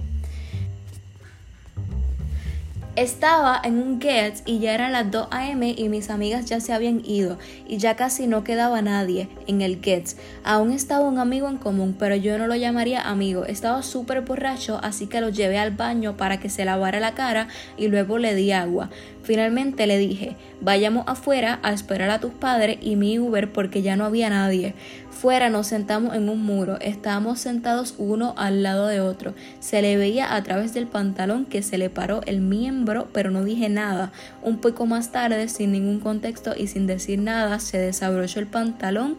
[2.96, 5.74] estaba en un Gets y ya eran las 2 a.m.
[5.78, 9.82] y mis amigas ya se habían ido y ya casi no quedaba nadie en el
[9.82, 10.18] Gets.
[10.44, 13.46] Aún estaba un amigo en común, pero yo no lo llamaría amigo.
[13.46, 17.48] Estaba súper borracho, así que lo llevé al baño para que se lavara la cara
[17.78, 18.90] y luego le di agua.
[19.32, 23.96] Finalmente le dije, vayamos afuera a esperar a tus padres y mi Uber porque ya
[23.96, 24.74] no había nadie.
[25.10, 29.34] Fuera nos sentamos en un muro, estábamos sentados uno al lado de otro.
[29.62, 33.46] Se le veía a través del pantalón que se le paró el miembro, pero no
[33.46, 34.12] dije nada.
[34.42, 39.16] Un poco más tarde, sin ningún contexto y sin decir nada, se desabrochó el pantalón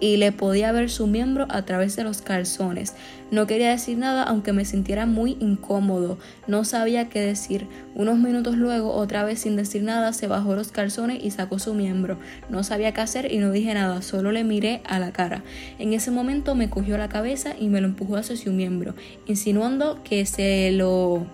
[0.00, 2.94] y le podía ver su miembro a través de los calzones.
[3.30, 6.18] No quería decir nada aunque me sintiera muy incómodo.
[6.46, 7.66] No sabía qué decir.
[7.94, 11.74] Unos minutos luego, otra vez sin decir nada, se bajó los calzones y sacó su
[11.74, 12.18] miembro.
[12.48, 15.42] No sabía qué hacer y no dije nada, solo le miré a la cara.
[15.78, 18.94] En ese momento me cogió la cabeza y me lo empujó hacia su miembro,
[19.26, 21.26] insinuando que se lo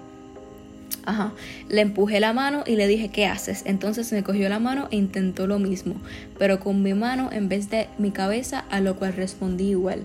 [1.06, 1.32] Ajá.
[1.68, 3.62] Le empujé la mano y le dije, ¿qué haces?
[3.66, 5.96] Entonces me cogió la mano e intentó lo mismo,
[6.38, 10.04] pero con mi mano en vez de mi cabeza, a lo cual respondí igual.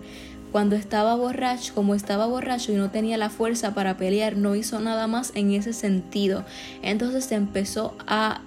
[0.51, 4.79] Cuando estaba borracho, como estaba borracho y no tenía la fuerza para pelear, no hizo
[4.79, 6.45] nada más en ese sentido.
[6.81, 8.41] Entonces se empezó a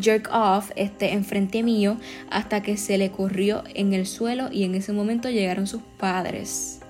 [0.00, 1.96] jerk off este enfrente mío
[2.30, 6.80] hasta que se le corrió en el suelo y en ese momento llegaron sus padres.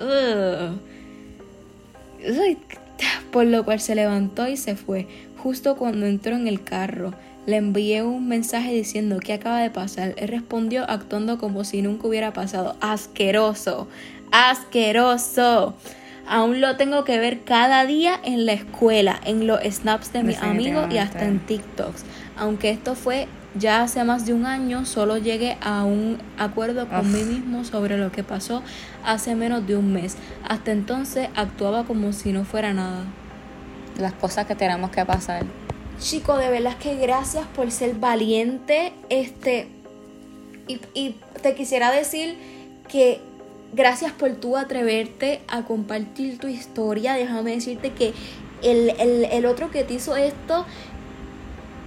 [0.00, 0.78] Ugh
[3.36, 5.06] por lo cual se levantó y se fue.
[5.36, 7.12] Justo cuando entró en el carro,
[7.46, 10.14] le envié un mensaje diciendo qué acaba de pasar.
[10.16, 12.76] Él respondió actuando como si nunca hubiera pasado.
[12.80, 13.88] Asqueroso,
[14.32, 15.74] asqueroso.
[16.28, 20.42] Aún lo tengo que ver cada día en la escuela, en los snaps de mis
[20.42, 22.04] amigos y hasta en TikToks.
[22.36, 27.10] Aunque esto fue ya hace más de un año, solo llegué a un acuerdo con
[27.12, 28.62] mí mismo sobre lo que pasó
[29.04, 30.16] hace menos de un mes.
[30.46, 33.04] Hasta entonces actuaba como si no fuera nada.
[33.98, 35.44] Las cosas que tenemos que pasar.
[35.98, 38.92] Chico, de verdad que gracias por ser valiente.
[39.08, 39.68] Este.
[40.68, 42.36] Y, y te quisiera decir
[42.88, 43.20] que
[43.72, 47.14] gracias por tú atreverte a compartir tu historia.
[47.14, 48.12] Déjame decirte que
[48.62, 50.66] el, el, el otro que te hizo esto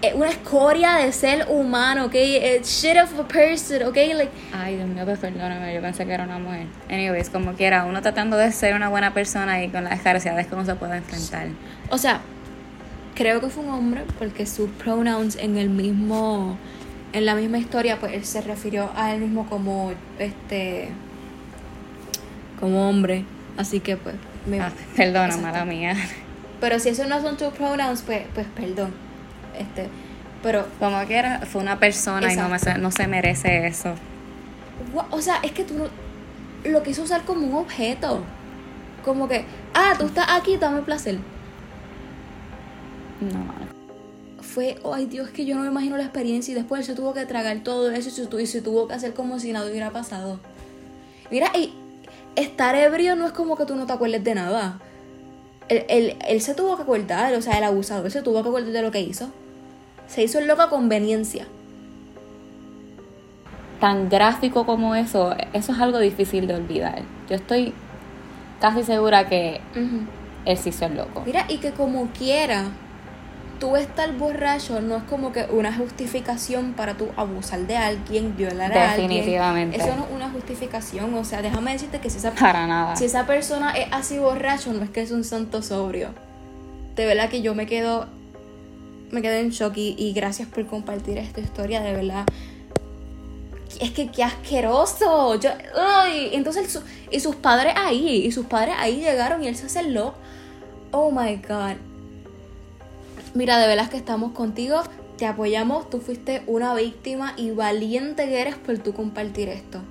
[0.02, 2.15] es una escoria de ser humano, ¿ok?
[2.15, 3.95] It's shit of a person, ¿ok?
[3.95, 6.67] Like, Ay, Dios mío, pues perdóname, yo pensé que era una mujer.
[6.89, 10.56] Anyways, como quiera, uno tratando de ser una buena persona y con las desgraciadades que
[10.56, 11.48] uno se puede enfrentar.
[11.89, 12.22] O sea,
[13.20, 16.58] creo que fue un hombre porque sus pronouns en el mismo
[17.12, 20.88] en la misma historia pues él se refirió a él mismo como este
[22.62, 23.26] como hombre,
[23.58, 25.98] así que pues me, ah, perdona, mala mía.
[26.62, 28.94] Pero si esos no son tus pronouns, pues pues perdón.
[29.58, 29.90] Este,
[30.42, 33.96] pero como quiera, fue una persona y no, no se merece eso.
[35.12, 35.90] O sea, es que tú no,
[36.70, 38.24] lo quiso usar como un objeto.
[39.04, 41.18] Como que, ah, tú estás aquí, dame placer.
[43.22, 43.80] No.
[44.42, 47.14] Fue, ay Dios, que yo no me imagino la experiencia y después él se tuvo
[47.14, 50.40] que tragar todo eso y se tuvo que hacer como si nada hubiera pasado.
[51.30, 51.74] Mira, y
[52.36, 54.80] estar ebrio no es como que tú no te acuerdes de nada.
[55.68, 58.82] Él, él, se tuvo que acordar, o sea, el abusador se tuvo que acordar de
[58.82, 59.30] lo que hizo.
[60.08, 61.46] Se hizo el loco a conveniencia.
[63.80, 67.04] Tan gráfico como eso, eso es algo difícil de olvidar.
[67.30, 67.74] Yo estoy
[68.60, 69.62] casi segura que
[70.46, 71.22] él sí hizo el loco.
[71.26, 72.66] Mira, y que como quiera,
[73.60, 78.76] tú estar borracho no es como que una justificación para tú abusar de alguien, violar
[78.76, 79.10] a alguien.
[79.10, 79.78] Definitivamente.
[79.78, 81.13] Eso no es una justificación.
[81.13, 82.95] O sea, déjame decirte que si esa, para nada.
[82.95, 86.10] si esa persona es así borracho, no es que es un santo sobrio.
[86.95, 88.08] De verdad que yo me quedo.
[89.12, 92.26] Me quedo en shock y, gracias por compartir esta historia, de verdad.
[93.82, 95.39] Es que qué asqueroso.
[95.39, 95.50] Yo,
[96.32, 100.15] Entonces, y sus padres ahí, y sus padres ahí llegaron y él se hace loco.
[100.91, 101.88] Oh my god
[103.34, 104.82] Mira, de veras que estamos contigo,
[105.18, 109.82] te apoyamos, tú fuiste una víctima y valiente que eres por tú compartir esto.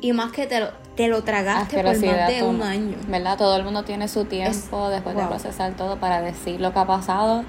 [0.00, 2.96] Y más que te lo, te lo tragaste por más de un año.
[3.06, 3.36] ¿Verdad?
[3.36, 6.86] Todo el mundo tiene su tiempo después de procesar todo para decir lo que ha
[6.86, 7.44] pasado.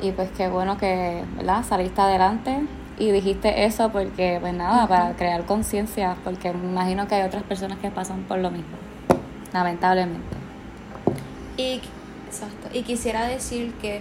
[0.00, 1.64] Y pues qué bueno que, ¿verdad?
[1.68, 2.60] Saliste adelante
[2.98, 7.42] y dijiste eso porque, pues nada, para crear conciencia, porque me imagino que hay otras
[7.42, 8.76] personas que pasan por lo mismo,
[9.52, 10.36] lamentablemente.
[11.56, 11.80] Y,
[12.26, 12.68] exacto.
[12.72, 14.00] Y quisiera decir que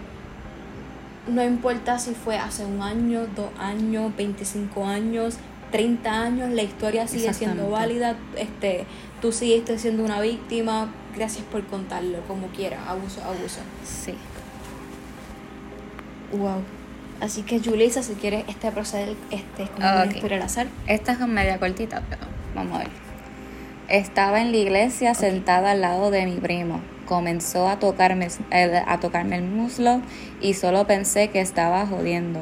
[1.30, 5.38] no importa si fue hace un año, dos años, 25 años,
[5.72, 8.86] 30 años, la historia sigue siendo válida, este,
[9.22, 13.60] tú sigues siendo una víctima, gracias por contarlo, como quiera, abuso, abuso.
[13.84, 14.14] Sí.
[16.32, 16.64] Wow.
[17.22, 20.68] Así que Julissa, si quieres este proceder, este es como una historia al azar.
[20.88, 22.22] Esta es media cortita, pero
[22.56, 22.90] vamos a ver.
[23.90, 26.80] Estaba en la iglesia sentada al lado de mi primo.
[27.10, 28.28] Comenzó a tocarme,
[28.86, 30.04] a tocarme el muslo
[30.42, 32.40] y solo pensé que estaba jodiendo.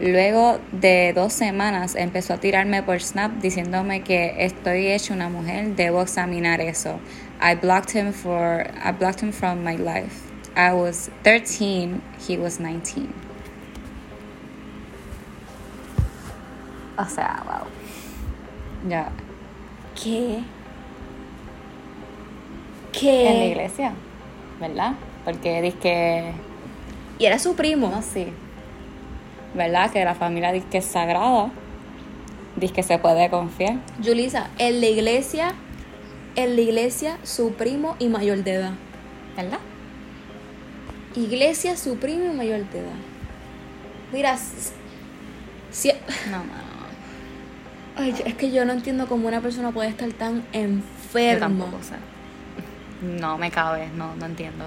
[0.00, 5.74] Luego de dos semanas empezó a tirarme por Snap diciéndome que estoy hecha una mujer,
[5.76, 7.00] debo examinar eso.
[7.40, 10.30] I blocked him for I blocked him from my life.
[10.54, 13.08] I was 13, he was 19.
[16.98, 17.66] O sea, wow.
[18.86, 19.10] Ya.
[19.94, 20.44] ¿Qué?
[23.00, 23.92] En la iglesia,
[24.60, 24.92] ¿verdad?
[25.24, 26.32] Porque dice que
[27.18, 27.88] Y era su primo.
[27.90, 28.26] No, sí.
[29.54, 29.90] ¿Verdad?
[29.90, 31.50] Que la familia dice que es sagrada.
[32.56, 33.76] Dice que se puede confiar.
[34.04, 35.52] Julisa, en la iglesia,
[36.36, 38.72] en la iglesia, su primo y mayor de edad.
[39.36, 39.58] ¿Verdad?
[41.16, 42.98] Iglesia, su primo y mayor de edad.
[44.12, 44.36] Mira,
[45.70, 45.88] si,
[46.30, 46.42] No, no.
[47.96, 51.40] ay, es que yo no entiendo cómo una persona puede estar tan Yo enferma.
[51.40, 51.94] tampoco sé.
[53.02, 54.64] No me cabe, no, no entiendo.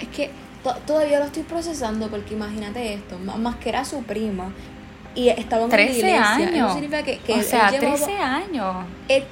[0.00, 0.30] Es que
[0.62, 4.50] to- todavía lo estoy procesando porque imagínate esto, más que era su prima
[5.14, 6.20] y estaban en la 13 iglesia.
[6.20, 6.72] Eso años.
[6.72, 8.76] significa que, que o sea, él llevaba- 13 años.
[9.08, 9.24] Eh,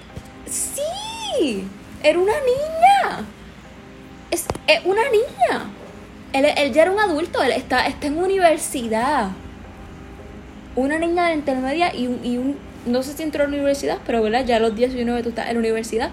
[0.47, 1.65] sí,
[2.03, 3.25] era una niña.
[4.31, 5.65] Es, es una niña.
[6.33, 9.29] Él, él ya era un adulto, él está, está en universidad.
[10.75, 12.57] Una niña de intermedia y un, y un
[12.87, 14.45] no sé si entró a la universidad, pero ¿verdad?
[14.45, 16.11] ya a los 19 tú estás en la universidad.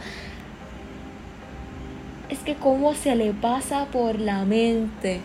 [2.29, 5.21] Es que cómo se le pasa por la mente.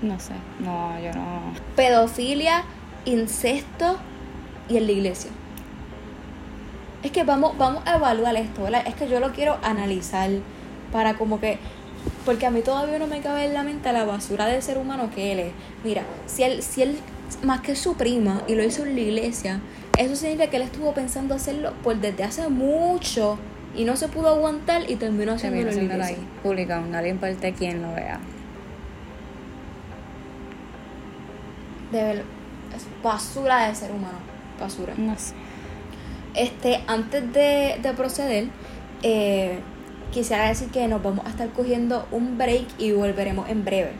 [0.00, 0.32] No sé.
[0.58, 1.52] No, yo no.
[1.76, 2.64] pedofilia,
[3.04, 3.98] incesto
[4.68, 5.30] y en la iglesia.
[7.02, 8.84] Es que vamos, vamos a evaluar esto, ¿verdad?
[8.86, 10.30] Es que yo lo quiero analizar
[10.92, 11.58] para como que...
[12.24, 15.10] Porque a mí todavía no me cabe en la mente la basura de ser humano
[15.14, 15.52] que él es.
[15.84, 16.98] Mira, si él, si él
[17.42, 19.60] más que su prima y lo hizo en la iglesia,
[20.02, 23.38] eso significa que él estuvo pensando hacerlo por desde hace mucho
[23.74, 26.16] y no se pudo aguantar y terminó haciéndolo ahí.
[26.44, 28.20] No le importa quién lo vea.
[31.90, 32.24] De verdad,
[32.74, 34.18] es basura de ser humano.
[34.60, 34.94] Basura.
[34.96, 35.34] No sé.
[36.34, 38.46] Este, antes de, de proceder,
[39.02, 39.58] eh,
[40.10, 43.92] quisiera decir que nos vamos a estar cogiendo un break y volveremos en breve.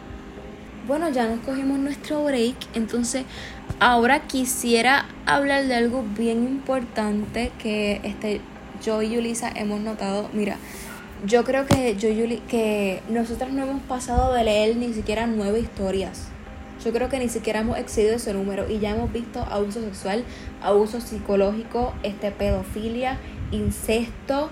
[0.85, 3.25] Bueno, ya nos cogimos nuestro break, entonces
[3.79, 8.41] ahora quisiera hablar de algo bien importante que este,
[8.85, 10.29] yo y Yulisa hemos notado.
[10.33, 10.57] Mira,
[11.25, 12.09] yo creo que yo
[12.49, 16.27] que nosotras no hemos pasado de leer ni siquiera nueve historias.
[16.85, 20.25] Yo creo que ni siquiera hemos excedido ese número y ya hemos visto abuso sexual,
[20.61, 23.19] abuso psicológico, este pedofilia,
[23.53, 24.51] incesto,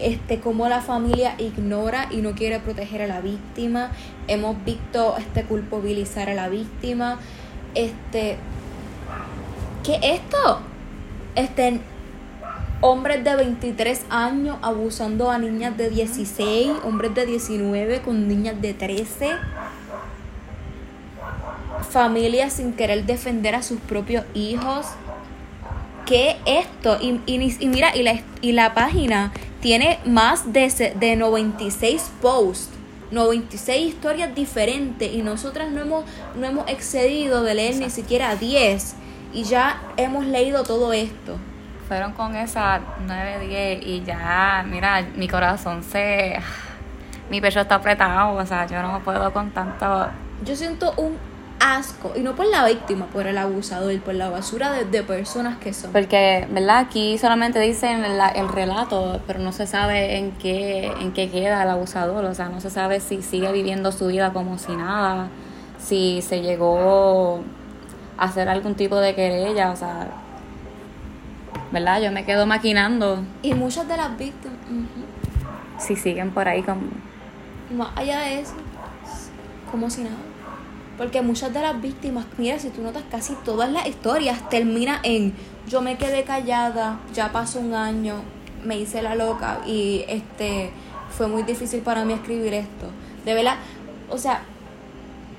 [0.00, 3.90] este cómo la familia ignora y no quiere proteger a la víctima.
[4.28, 7.18] Hemos visto este culpabilizar a la víctima.
[7.74, 8.36] Este
[9.84, 10.60] ¿Qué es esto?
[11.34, 11.80] Este
[12.82, 18.74] hombres de 23 años abusando a niñas de 16, hombres de 19 con niñas de
[18.74, 19.36] 13
[21.90, 24.86] familias sin querer defender a sus propios hijos.
[26.10, 26.98] ¿Qué es esto?
[27.00, 32.68] Y, y mira, y la, y la página tiene más de, de 96 posts,
[33.12, 38.96] 96 historias diferentes y nosotras no hemos, no hemos excedido de leer ni siquiera 10
[39.32, 41.36] y ya hemos leído todo esto.
[41.86, 46.40] Fueron con esas 9, 10 y ya, mira, mi corazón se...
[47.30, 50.08] Mi pecho está apretado, o sea, yo no puedo con tanto...
[50.44, 51.16] Yo siento un
[51.60, 55.58] asco, y no por la víctima, por el abusador, por la basura de, de personas
[55.58, 55.92] que son.
[55.92, 56.78] Porque, ¿verdad?
[56.78, 61.62] Aquí solamente dicen la- el relato, pero no se sabe en qué, en qué queda
[61.62, 62.24] el abusador.
[62.24, 65.28] O sea, no se sabe si sigue viviendo su vida como si nada,
[65.78, 67.42] si se llegó
[68.18, 70.08] a hacer algún tipo de querella, o sea,
[71.72, 72.00] ¿verdad?
[72.00, 75.04] Yo me quedo maquinando Y muchas de las víctimas, ujú,
[75.78, 76.78] si siguen por ahí con...
[77.76, 78.54] más allá de eso,
[79.70, 80.16] como si nada.
[81.00, 85.32] Porque muchas de las víctimas, mira, si tú notas casi todas las historias termina en
[85.66, 88.16] yo me quedé callada, ya pasó un año,
[88.66, 90.70] me hice la loca y este
[91.16, 92.90] fue muy difícil para mí escribir esto.
[93.24, 93.56] De verdad,
[94.10, 94.42] o sea,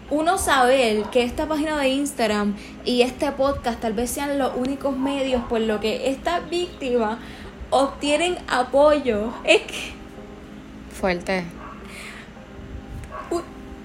[0.10, 4.98] uno saber que esta página de Instagram y este podcast tal vez sean los únicos
[4.98, 7.20] medios por lo que estas víctimas
[7.70, 9.32] obtienen apoyo.
[9.44, 9.94] Es que
[11.00, 11.61] Fuerte.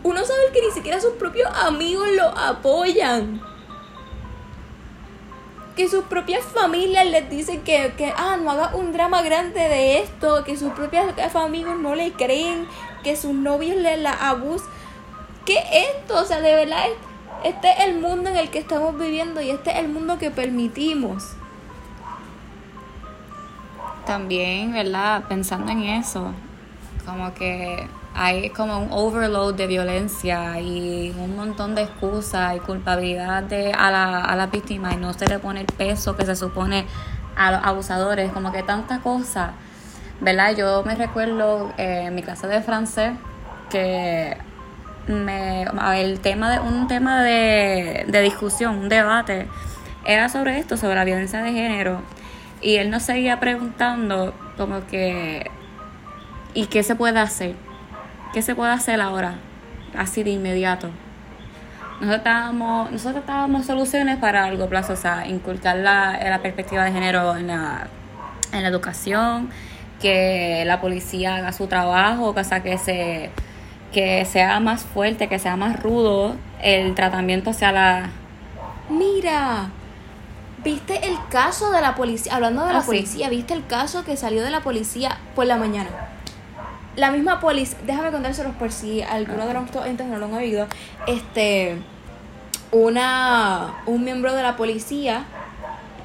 [0.07, 3.40] Uno sabe que ni siquiera sus propios amigos lo apoyan.
[5.74, 9.98] Que sus propias familias les dicen que, que ah, no haga un drama grande de
[9.98, 11.04] esto, que sus propios
[11.34, 12.68] amigos no le creen,
[13.02, 14.68] que sus novios le la abusan.
[15.44, 16.22] ¿Qué es esto?
[16.22, 16.84] O sea, de verdad,
[17.44, 20.30] Este es el mundo en el que estamos viviendo y este es el mundo que
[20.30, 21.34] permitimos.
[24.07, 25.24] También, ¿verdad?
[25.28, 26.32] Pensando en eso,
[27.04, 33.43] como que hay como un overload de violencia y un montón de excusas y culpabilidad
[33.43, 36.35] de, a, la, a la víctima y no se le pone el peso que se
[36.35, 36.87] supone
[37.37, 39.53] a los abusadores, como que tanta cosa,
[40.23, 40.57] ¿verdad?
[40.57, 43.12] Yo me recuerdo eh, en mi clase de francés
[43.69, 44.39] que
[45.09, 49.47] me, el tema de, un tema de, de discusión, un debate,
[50.07, 52.01] era sobre esto, sobre la violencia de género.
[52.62, 55.51] Y él nos seguía preguntando como que,
[56.55, 57.66] ¿y qué se puede hacer?
[58.37, 59.37] ¿Qué se puede hacer ahora?
[59.97, 60.91] Así de inmediato.
[62.03, 66.93] Nosotros estábamos, nosotros estábamos soluciones para largo plazo, o sea, inculcar la, la perspectiva de
[66.93, 67.87] género en la,
[68.53, 69.49] en la educación,
[70.03, 73.30] que la policía haga su trabajo, o sea, que se
[73.91, 78.11] que sea más fuerte, que sea más rudo, el tratamiento sea la...
[78.91, 79.68] Mira,
[80.62, 82.34] ¿viste el caso de la policía?
[82.34, 82.89] Hablando de la Ah, sí.
[82.89, 85.89] policía, ¿viste el caso que salió de la policía por la mañana?
[86.97, 90.66] La misma policía, déjame contárselos por si alguno de nuestros oyentes no lo han oído.
[91.07, 91.76] Este,
[92.72, 95.24] una, un miembro de la policía,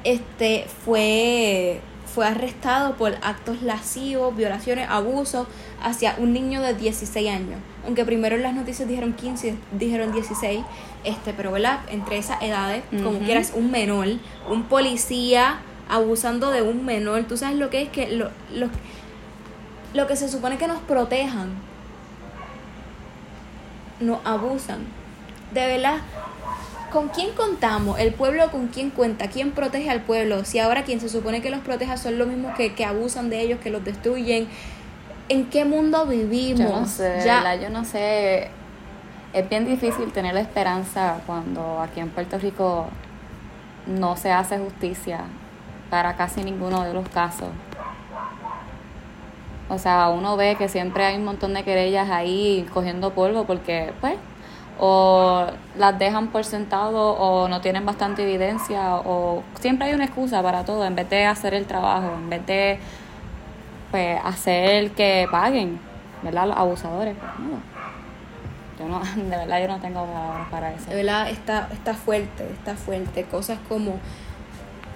[0.04, 1.80] este, fue,
[2.12, 5.46] fue arrestado por actos lascivos, violaciones, abusos
[5.82, 7.58] hacia un niño de 16 años.
[7.86, 10.60] Aunque primero en las noticias dijeron 15, dijeron 16,
[11.04, 11.80] este, pero ¿verdad?
[11.88, 14.08] Entre esas edades, como quieras, un menor,
[14.48, 17.24] un policía abusando de un menor.
[17.24, 18.68] Tú sabes lo que es que lo, lo,
[19.94, 21.50] lo que se supone que nos protejan,
[24.00, 24.80] nos abusan.
[25.52, 25.98] De verdad,
[26.90, 27.98] ¿con quién contamos?
[27.98, 29.28] ¿El pueblo con quién cuenta?
[29.28, 30.44] ¿Quién protege al pueblo?
[30.44, 33.40] Si ahora quien se supone que los proteja son los mismos que, que abusan de
[33.42, 34.48] ellos, que los destruyen.
[35.28, 36.58] ¿En qué mundo vivimos?
[36.58, 38.50] Yo no sé, Ya- yo no sé.
[39.32, 42.86] Es bien difícil tener la esperanza cuando aquí en Puerto Rico
[43.86, 45.20] no se hace justicia
[45.88, 47.48] para casi ninguno de los casos.
[49.72, 53.94] O sea, uno ve que siempre hay un montón de querellas ahí cogiendo polvo porque,
[54.02, 54.16] pues,
[54.78, 55.46] o
[55.78, 60.64] las dejan por sentado o no tienen bastante evidencia o siempre hay una excusa para
[60.64, 62.78] todo en vez de hacer el trabajo, en vez de
[63.90, 65.80] pues hacer que paguen,
[66.22, 66.48] ¿verdad?
[66.48, 67.62] Los abusadores, pues no.
[68.78, 69.00] Yo no,
[69.30, 70.90] de verdad yo no tengo palabras para eso.
[70.90, 73.24] De verdad está, está fuerte, está fuerte.
[73.24, 73.92] Cosas como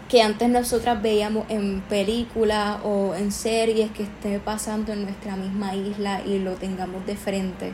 [0.09, 5.75] que antes nosotras veíamos en películas o en series que esté pasando en nuestra misma
[5.75, 7.73] isla y lo tengamos de frente.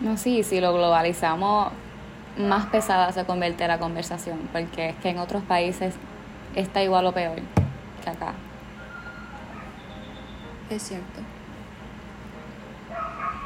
[0.00, 1.68] No, sí, si lo globalizamos,
[2.38, 5.94] más pesada se convierte la conversación, porque es que en otros países
[6.54, 7.36] está igual o peor
[8.02, 8.32] que acá.
[10.70, 11.20] Es cierto.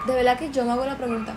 [0.07, 1.35] De verdad que yo me hago la pregunta,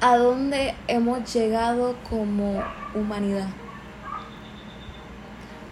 [0.00, 2.62] ¿a dónde hemos llegado como
[2.94, 3.48] humanidad?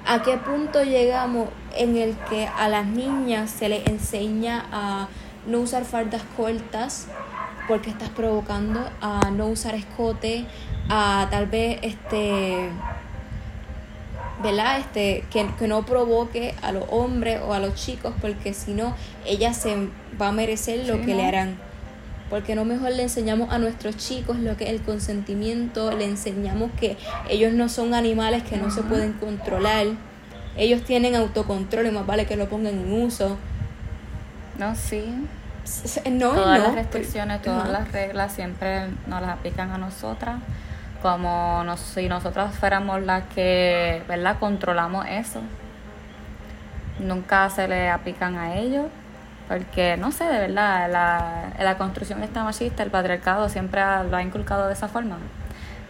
[0.08, 5.08] ¿A qué punto llegamos en el que a las niñas se les enseña a
[5.48, 7.08] no usar faldas cortas
[7.66, 10.46] porque estás provocando, a no usar escote,
[10.88, 12.70] a tal vez este
[14.42, 14.78] ¿verdad?
[14.78, 18.94] Este, que, que no provoque a los hombres o a los chicos, porque si no,
[19.24, 19.88] ella se
[20.20, 21.65] va a merecer lo Sí, que le harán.
[22.30, 26.70] Porque no mejor le enseñamos a nuestros chicos lo que es el consentimiento, le enseñamos
[26.78, 26.96] que
[27.28, 29.86] ellos no son animales que no se pueden controlar,
[30.56, 33.36] ellos tienen autocontrol y más vale que lo pongan en uso.
[34.58, 35.04] No, sí.
[36.10, 40.36] No, todas no, las restricciones, todas las reglas siempre nos las aplican a nosotras,
[41.02, 44.38] como nos, si nosotras fuéramos las que, ¿verdad?
[44.38, 45.40] Controlamos eso.
[47.00, 48.86] Nunca se le aplican a ellos,
[49.48, 54.16] porque no sé, de verdad, la, la construcción esta machista, el patriarcado siempre ha- lo
[54.16, 55.18] ha inculcado de esa forma.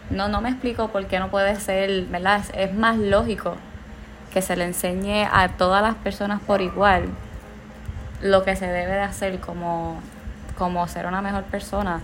[0.09, 2.39] No, no me explico por qué no puede ser, ¿verdad?
[2.39, 3.55] Es, es más lógico
[4.31, 7.05] que se le enseñe a todas las personas por igual
[8.21, 9.99] lo que se debe de hacer como,
[10.57, 12.01] como ser una mejor persona.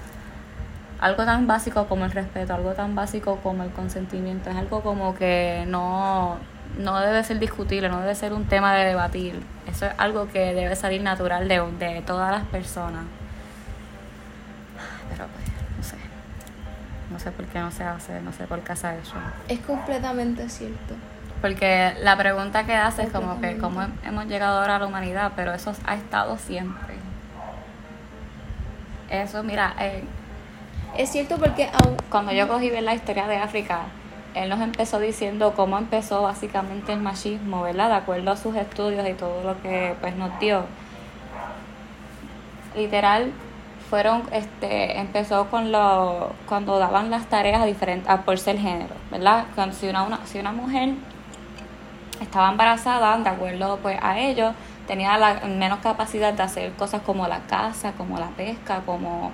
[1.00, 5.16] Algo tan básico como el respeto, algo tan básico como el consentimiento, es algo como
[5.16, 6.38] que no,
[6.78, 9.42] no debe ser discutible, no debe ser un tema de debatir.
[9.68, 13.04] Eso es algo que debe salir natural de, de todas las personas.
[15.10, 15.46] Pero pues,
[15.78, 15.96] no sé.
[17.12, 19.16] No sé por qué no se hace, no sé por qué hace eso.
[19.48, 20.96] Es completamente cierto.
[21.42, 25.34] Porque la pregunta que hace es como que cómo hemos llegado ahora a la humanidad,
[25.36, 26.96] pero eso ha estado siempre.
[29.10, 30.04] Eso, mira, eh,
[30.98, 33.82] Es cierto porque aún, cuando yo cogí ver la historia de África,
[34.36, 37.90] él nos empezó diciendo cómo empezó básicamente el machismo, ¿verdad?
[37.90, 40.66] De acuerdo a sus estudios y todo lo que pues nos dio.
[42.76, 43.32] Literal,
[43.90, 49.46] fueron, este, empezó con lo, cuando daban las tareas a diferentes, por ser género, ¿verdad?
[49.54, 50.96] Cuando, si, una, una, si una mujer
[52.20, 54.54] estaba embarazada, de acuerdo pues a ellos,
[54.88, 59.32] tenía la menos capacidad de hacer cosas como la caza, como la pesca, como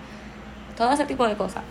[0.76, 1.64] todo ese tipo de cosas.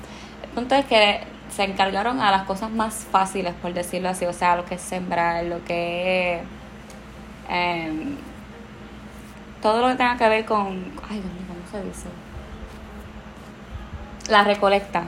[0.43, 1.21] El punto es que
[1.51, 4.81] se encargaron a las cosas más fáciles, por decirlo así, o sea, lo que es
[4.81, 6.43] sembrar, lo que es
[7.49, 8.17] em,
[9.63, 10.69] todo lo que tenga que ver con,
[11.09, 12.09] ay, ¿cómo se dice?
[14.29, 15.05] La recolecta,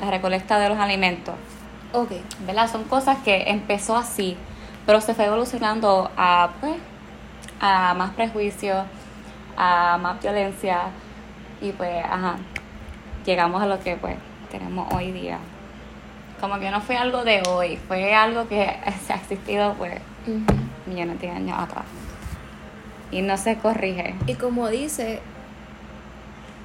[0.00, 1.34] la recolecta de los alimentos.
[1.92, 2.12] Ok.
[2.46, 2.70] ¿Verdad?
[2.70, 4.36] Son cosas que empezó así,
[4.86, 6.76] pero se fue evolucionando a, pues,
[7.60, 8.84] a más prejuicio,
[9.56, 10.82] a más violencia
[11.60, 12.36] y pues, ajá,
[13.24, 14.16] llegamos a lo que pues
[14.50, 15.38] tenemos hoy día.
[16.40, 18.76] Como que no fue algo de hoy, fue algo que
[19.06, 19.94] se ha existido pues
[20.86, 21.84] millones de años atrás.
[23.10, 24.14] Y no se corrige.
[24.26, 25.20] Y como dice,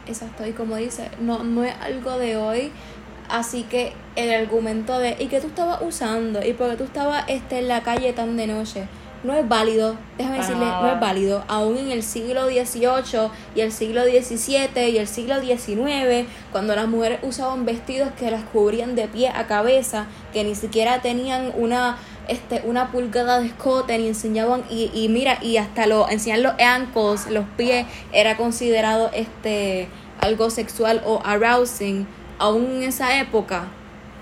[0.07, 2.71] exacto, y como dice, no, no es algo de hoy,
[3.29, 6.45] así que el argumento de, ¿y qué tú estabas usando?
[6.45, 8.87] ¿Y por qué tú estabas este, en la calle tan de noche?
[9.23, 13.71] No es válido, déjame decirle, no es válido, aún en el siglo XVIII y el
[13.71, 19.07] siglo XVII y el siglo XIX, cuando las mujeres usaban vestidos que las cubrían de
[19.07, 21.97] pie a cabeza, que ni siquiera tenían una
[22.27, 26.53] este, una pulgada de escote ni enseñaban y, y mira y hasta lo enseñar los
[26.57, 29.89] ankles los pies era considerado este
[30.21, 32.07] algo sexual o arousing.
[32.39, 33.65] Aún en esa época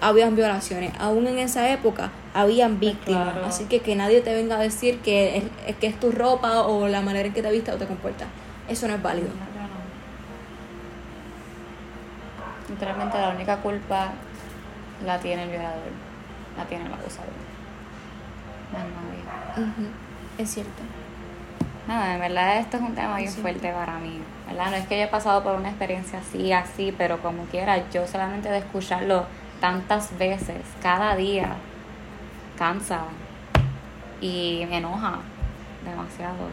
[0.02, 0.92] habían violaciones.
[1.00, 3.36] Aún en esa época habían víctimas.
[3.46, 6.88] Así que que nadie te venga a decir que es, que es tu ropa o
[6.88, 8.28] la manera en que te vistas o te comportas.
[8.68, 9.30] Eso no es válido.
[12.70, 14.14] Literalmente la única culpa
[15.06, 15.92] la tiene el violador,
[16.58, 17.34] la tiene el abusador.
[18.72, 20.84] No Es cierto.
[21.88, 24.22] Nada, en verdad esto es un tema bien fuerte para mí.
[24.48, 24.72] ¿verdad?
[24.72, 28.08] No es que yo he pasado por una experiencia así, así, pero como quiera, yo
[28.08, 29.26] solamente de escucharlo
[29.60, 31.56] tantas veces, cada día,
[32.62, 33.06] cansa
[34.22, 35.18] y me enoja
[35.84, 36.48] demasiado.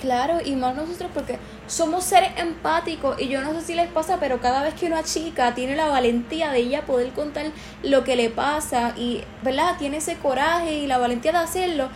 [0.00, 4.18] Claro, y más nosotros porque somos seres empáticos y yo no sé si les pasa,
[4.20, 7.46] pero cada vez que una chica tiene la valentía de ella poder contar
[7.82, 9.76] lo que le pasa y, ¿verdad?
[9.78, 11.88] Tiene ese coraje y la valentía de hacerlo,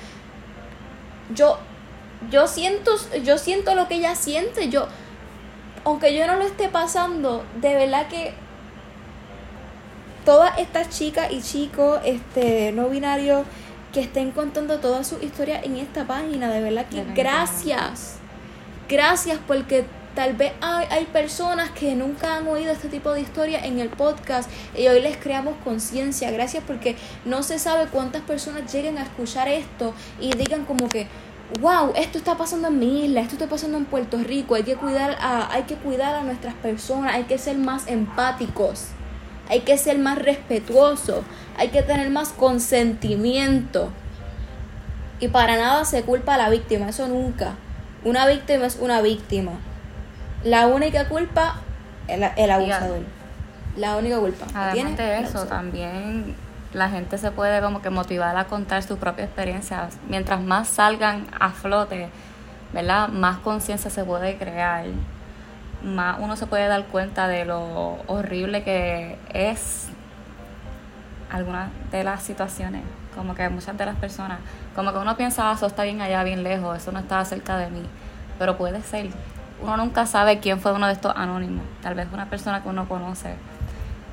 [1.32, 1.56] yo,
[2.32, 2.90] yo siento,
[3.22, 4.88] yo siento lo que ella siente, yo,
[5.84, 8.34] aunque yo no lo esté pasando, de verdad que
[10.24, 13.44] todas estas chicas y chicos este, no binarios
[13.92, 18.16] que estén contando toda su historia en esta página, de verdad que gracias.
[18.88, 23.64] Gracias porque tal vez hay, hay, personas que nunca han oído este tipo de historia
[23.64, 26.30] en el podcast y hoy les creamos conciencia.
[26.30, 31.06] Gracias porque no se sabe cuántas personas lleguen a escuchar esto y digan como que,
[31.60, 34.76] wow, esto está pasando en mi isla, esto está pasando en Puerto Rico, hay que
[34.76, 38.88] cuidar a, hay que cuidar a nuestras personas, hay que ser más empáticos
[39.50, 41.24] hay que ser más respetuoso,
[41.58, 43.90] hay que tener más consentimiento.
[45.18, 47.56] Y para nada se culpa a la víctima, eso nunca.
[48.04, 49.52] Una víctima es una víctima.
[50.44, 51.56] La única culpa
[52.06, 53.00] es el abusador.
[53.76, 54.46] La única culpa.
[54.54, 56.36] Además de eso, también
[56.72, 59.98] la gente se puede como que motivar a contar sus propias experiencias.
[60.08, 62.08] Mientras más salgan a flote,
[62.72, 63.08] ¿verdad?
[63.08, 64.86] Más conciencia se puede crear
[65.82, 69.88] más uno se puede dar cuenta de lo horrible que es
[71.30, 72.82] algunas de las situaciones.
[73.14, 74.38] Como que muchas de las personas,
[74.74, 77.56] como que uno piensa, ah, eso está bien allá, bien lejos, eso no está cerca
[77.56, 77.82] de mí.
[78.38, 79.10] Pero puede ser.
[79.62, 81.64] Uno nunca sabe quién fue uno de estos anónimos.
[81.82, 83.34] Tal vez una persona que uno conoce.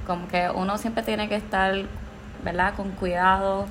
[0.06, 1.74] Como que uno siempre tiene que estar,
[2.44, 2.74] ¿verdad?
[2.76, 3.66] Con cuidado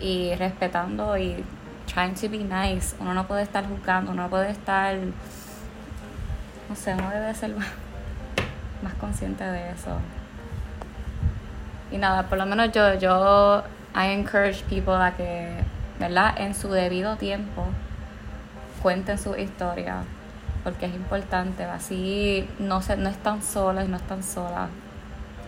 [0.00, 1.44] y respetando y
[1.92, 2.94] trying to be nice.
[3.00, 4.96] Uno no puede estar juzgando, uno no puede estar
[6.68, 9.98] no sé, uno debe ser más, consciente de eso.
[11.90, 13.62] Y nada, por lo menos yo, yo,
[13.94, 15.62] I encourage people a que,
[15.98, 16.34] ¿verdad?
[16.38, 17.66] En su debido tiempo
[18.82, 20.02] cuenten su historia,
[20.64, 24.68] porque es importante, así no, se, no están solas, no están solas,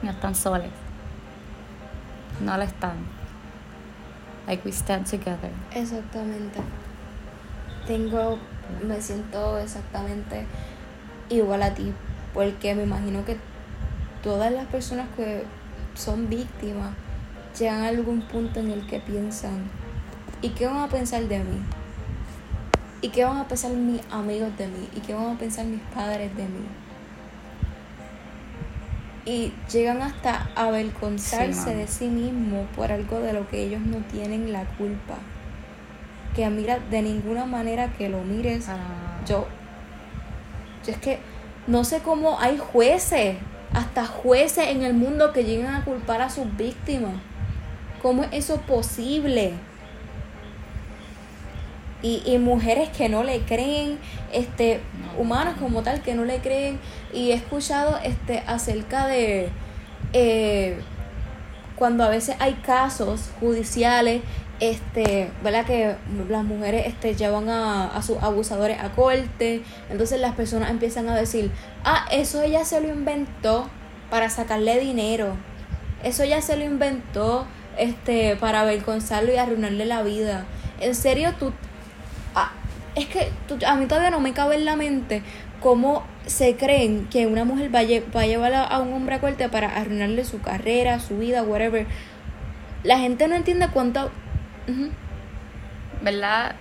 [0.02, 0.70] no están soles,
[2.40, 3.18] no lo están.
[4.46, 5.50] Like we stand together.
[5.74, 6.60] Exactamente.
[7.86, 8.38] Tengo,
[8.86, 10.46] me siento exactamente
[11.28, 11.92] igual a ti,
[12.34, 13.36] porque me imagino que
[14.22, 15.44] todas las personas que
[15.94, 16.90] son víctimas
[17.58, 19.70] llegan a algún punto en el que piensan,
[20.42, 21.60] ¿y qué van a pensar de mí?
[23.00, 24.88] ¿Y qué van a pensar mis amigos de mí?
[24.94, 26.66] ¿Y qué van a pensar mis padres de mí?
[29.24, 33.98] Y llegan hasta a avergonzarse de sí mismos por algo de lo que ellos no
[34.10, 35.16] tienen la culpa.
[36.34, 38.66] Que mira, de ninguna manera que lo mires,
[39.26, 39.46] yo
[40.92, 41.18] es que
[41.66, 43.36] no sé cómo hay jueces,
[43.72, 47.14] hasta jueces en el mundo que llegan a culpar a sus víctimas.
[48.02, 49.52] ¿Cómo es eso posible?
[52.00, 53.98] Y, y mujeres que no le creen,
[54.32, 54.80] este,
[55.18, 56.78] humanos como tal que no le creen.
[57.12, 59.50] Y he escuchado este acerca de
[60.12, 60.78] eh,
[61.76, 64.22] cuando a veces hay casos judiciales
[64.60, 65.64] este, ¿verdad?
[65.64, 65.96] Que
[66.28, 71.16] las mujeres este, llevan a, a sus abusadores a corte, entonces las personas empiezan a
[71.16, 71.50] decir,
[71.84, 73.68] ah, eso ella se lo inventó
[74.10, 75.36] para sacarle dinero,
[76.02, 77.46] eso ella se lo inventó
[77.78, 80.44] este, para avergonzarlo y arruinarle la vida.
[80.80, 81.52] En serio, tú,
[82.34, 82.52] ah,
[82.94, 83.30] es que
[83.66, 85.22] a mí todavía no me cabe en la mente
[85.60, 89.76] cómo se creen que una mujer va a llevar a, un hombre a corte para
[89.76, 91.86] arruinarle su carrera, su vida, whatever.
[92.84, 94.10] La gente no entiende cuánto
[96.02, 96.54] ¿Verdad?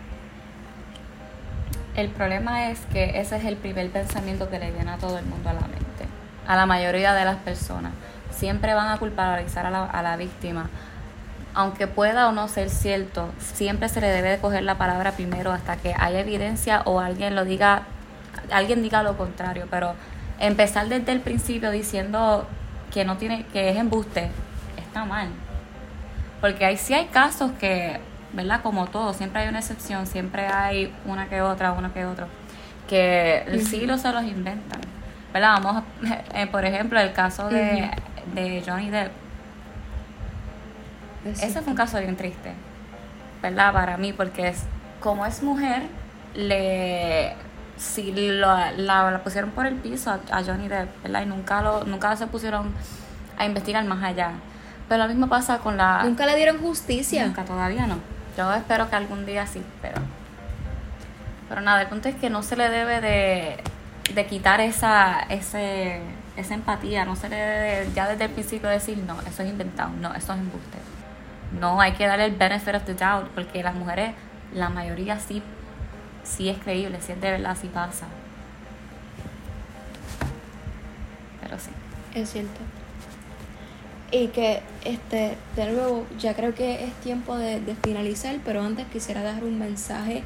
[1.95, 5.26] El problema es que ese es el primer pensamiento que le viene a todo el
[5.26, 6.05] mundo a la mente,
[6.47, 7.91] a la mayoría de las personas.
[8.32, 10.70] Siempre van a culpabilizar a la, a la víctima.
[11.55, 15.51] Aunque pueda o no ser cierto, siempre se le debe de coger la palabra primero
[15.51, 17.84] hasta que haya evidencia o alguien lo diga,
[18.51, 19.68] alguien diga lo contrario.
[19.72, 19.95] Pero
[20.39, 22.47] empezar desde el principio diciendo
[22.93, 24.30] que no tiene, que es embuste,
[24.78, 25.30] está mal.
[26.42, 28.00] Porque ahí sí hay casos que,
[28.34, 28.62] ¿verdad?
[28.62, 32.28] Como todo, siempre hay una excepción, siempre hay una que otra, una que otro,
[32.88, 34.82] que el siglo se los inventan.
[35.34, 35.60] ¿Verdad?
[35.62, 35.84] Vamos,
[36.34, 37.92] eh, por ejemplo, el caso de,
[38.34, 39.12] de Johnny Depp.
[41.26, 42.54] Ese fue un caso bien triste,
[43.42, 43.74] ¿verdad?
[43.74, 44.64] Para mí, porque es,
[45.02, 45.84] como es mujer,
[46.34, 47.36] le
[47.78, 51.24] si la, la, pusieron por el piso a, a, Johnny Depp, ¿verdad?
[51.24, 52.72] Y nunca, lo, nunca se pusieron
[53.38, 54.32] a investigar más allá.
[54.88, 56.04] Pero lo mismo pasa con la...
[56.04, 57.26] Nunca le dieron justicia.
[57.26, 57.98] Nunca, todavía no.
[58.38, 60.02] Yo espero que algún día sí, pero...
[61.50, 63.64] Pero nada, el punto es que no se le debe de,
[64.14, 66.02] de quitar esa, ese,
[66.36, 69.92] esa empatía, no se le debe ya desde el principio decir, no, eso es inventado,
[70.02, 70.78] no, eso es embuste.
[71.60, 74.12] No, hay que darle el benefit of the doubt, porque las mujeres,
[74.54, 75.42] la mayoría sí,
[76.24, 78.08] sí es creíble, sí es de verdad, sí pasa.
[81.42, 81.70] Pero sí.
[82.14, 82.60] Es cierto.
[84.12, 89.22] Y que, este, de nuevo, ya creo que es tiempo de, finalizar, pero antes quisiera
[89.22, 90.24] dar un mensaje.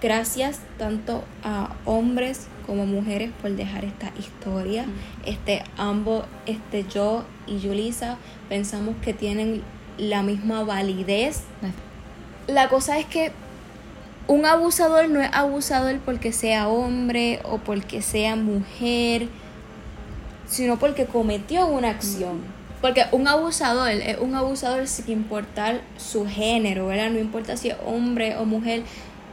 [0.00, 4.86] Gracias tanto a hombres como mujeres por dejar esta historia.
[5.26, 8.16] Este, ambos, este, yo y Julisa
[8.48, 9.62] pensamos que tienen
[9.98, 11.42] la misma validez.
[12.46, 13.32] La cosa es que
[14.26, 19.28] un abusador no es abusador porque sea hombre o porque sea mujer,
[20.46, 22.59] sino porque cometió una acción.
[22.80, 27.10] Porque un abusador es un abusador sin importar su género, ¿verdad?
[27.10, 28.82] No importa si es hombre o mujer,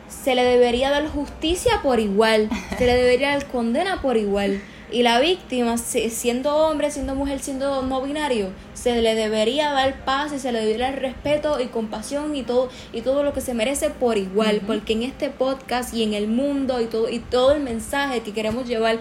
[0.09, 4.61] se le debería dar justicia por igual, se le debería dar condena por igual.
[4.89, 10.31] Y la víctima, siendo hombre, siendo mujer, siendo no binario, se le debería dar paz
[10.33, 13.53] y se le debería dar respeto y compasión y todo, y todo lo que se
[13.53, 14.61] merece por igual.
[14.65, 18.31] Porque en este podcast y en el mundo y todo, y todo el mensaje que
[18.31, 18.99] queremos llevar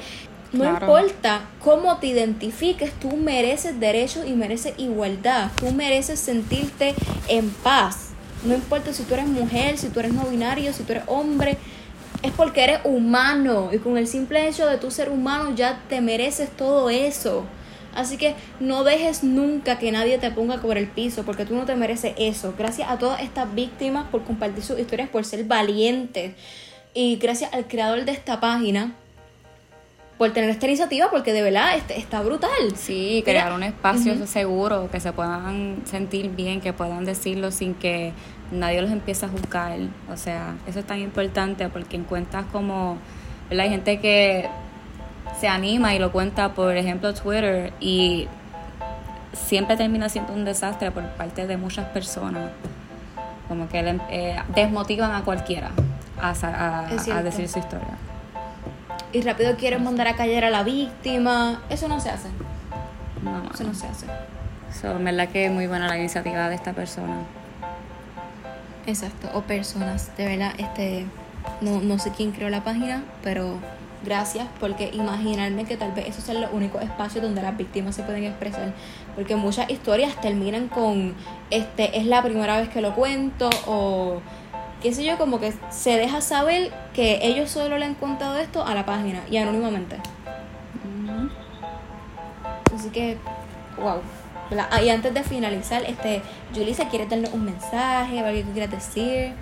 [0.53, 5.51] no importa cómo te identifiques, tú mereces derechos y mereces igualdad.
[5.57, 6.95] Tú mereces sentirte
[7.29, 8.11] en paz.
[8.45, 11.59] No importa si tú eres mujer, si tú eres no binario, si tú eres hombre.
[12.23, 13.71] Es porque eres humano.
[13.73, 17.45] Y con el simple hecho de tú ser humano ya te mereces todo eso.
[17.95, 21.65] Así que no dejes nunca que nadie te ponga por el piso, porque tú no
[21.65, 22.55] te mereces eso.
[22.57, 26.35] Gracias a todas estas víctimas por compartir sus historias, por ser valientes.
[26.93, 28.95] Y gracias al creador de esta página,
[30.19, 32.51] por tener esta iniciativa porque de verdad este, está brutal.
[32.75, 38.13] Sí, crear un espacio seguro, que se puedan sentir bien, que puedan decirlo sin que
[38.51, 39.79] nadie los empiece a juzgar.
[40.11, 42.99] O sea, eso es tan importante porque en cuentas como,
[43.51, 44.49] Hay gente que
[45.39, 48.27] se anima y lo cuenta, por ejemplo, Twitter y
[49.35, 52.51] siempre termina siendo un desastre por parte de muchas personas.
[53.49, 55.71] Como que eh, desmotivan a cualquiera
[56.21, 56.31] a,
[57.13, 57.97] a decir su historia
[59.17, 61.63] y rápido quieren mandar a callar a la víctima.
[61.71, 62.29] Eso no se hace.
[63.23, 64.07] No, eso no se hace.
[64.79, 67.17] So, en verdad que es muy buena la iniciativa de esta persona.
[68.87, 71.07] Exacto, o personas, de verdad, este,
[71.63, 73.59] no, no sé quién creó la página, pero
[74.05, 78.03] gracias porque imaginarme que tal vez esos son los únicos espacios donde las víctimas se
[78.03, 78.73] pueden expresar
[79.17, 81.15] porque muchas historias terminan con
[81.51, 84.21] este es la primera vez que lo cuento o
[84.87, 88.65] qué sé yo, como que se deja saber que ellos solo le han contado esto
[88.65, 89.97] a la página y anónimamente.
[92.73, 93.17] Así que,
[93.79, 94.01] wow.
[94.71, 96.23] Ah, y antes de finalizar, este,
[96.55, 99.33] Julissa, ¿quieres darnos un mensaje o algo que quieras decir?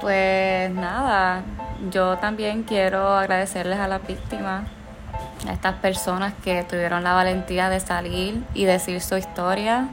[0.00, 1.42] Pues nada,
[1.90, 4.68] yo también quiero agradecerles a las víctimas,
[5.48, 9.88] a estas personas que tuvieron la valentía de salir y decir su historia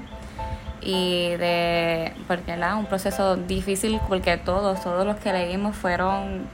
[0.84, 6.48] y de, porque era un proceso difícil porque todos, todos los que leímos fueron,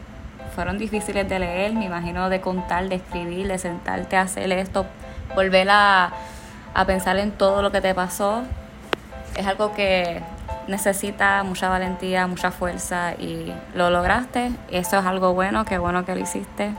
[0.56, 4.86] fueron difíciles de leer, me imagino de contar, de escribir, de sentarte a hacer esto,
[5.36, 6.12] volver a,
[6.74, 8.44] a pensar en todo lo que te pasó,
[9.36, 10.22] es algo que
[10.68, 14.52] necesita mucha valentía, mucha fuerza y lo lograste.
[14.70, 16.74] Eso es algo bueno, qué bueno que lo hiciste.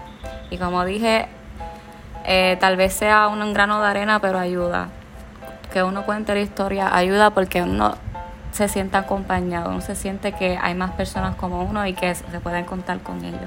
[0.51, 1.27] Y como dije,
[2.25, 4.89] eh, tal vez sea un grano de arena, pero ayuda.
[5.73, 7.95] Que uno cuente la historia ayuda porque uno
[8.53, 12.41] se siente acompañado, uno se siente que hay más personas como uno y que se
[12.41, 13.41] pueden contar con ellos.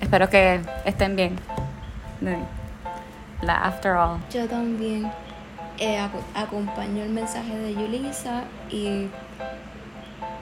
[0.00, 1.36] Espero que estén bien.
[3.46, 4.18] After All.
[4.32, 5.10] Yo también
[5.78, 5.98] eh,
[6.34, 9.08] acompaño el mensaje de Yulisa y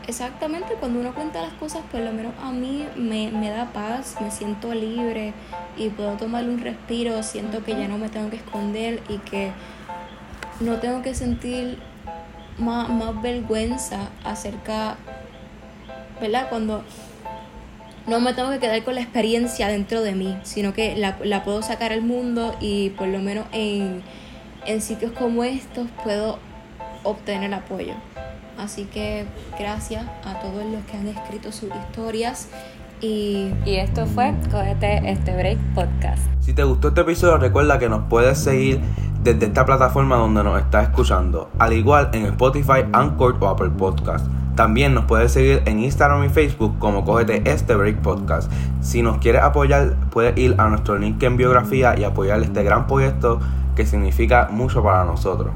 [0.07, 4.17] exactamente cuando uno cuenta las cosas, por lo menos a mí me, me da paz,
[4.21, 5.35] me siento libre
[5.77, 9.53] y puedo tomar un respiro, siento que ya no me tengo que esconder y que
[10.61, 11.79] no tengo que sentir
[12.59, 14.97] más, más vergüenza acerca,
[16.21, 16.49] ¿verdad?
[16.49, 16.85] Cuando
[18.07, 21.43] no me tengo que quedar con la experiencia dentro de mí, sino que la, la
[21.45, 24.03] puedo sacar al mundo y por lo menos en,
[24.67, 26.39] en sitios como estos puedo
[27.03, 27.95] obtener apoyo.
[28.59, 29.27] Así que
[29.59, 32.49] gracias a todos los que han escrito sus historias.
[33.01, 36.23] Y, esto fue Cógete este Break Podcast.
[36.41, 38.81] Si te gustó este episodio, recuerda que nos puedes seguir
[39.23, 44.27] desde esta plataforma donde nos estás escuchando, al igual en Spotify, Anchor o Apple Podcast.
[44.55, 48.51] También nos puedes seguir en Instagram y Facebook como Cógete este Break Podcast.
[48.81, 52.87] Si nos quieres apoyar, puedes ir a nuestro link en biografía y apoyar este gran
[52.87, 53.41] proyecto
[53.75, 55.53] que significa mucho para nosotros.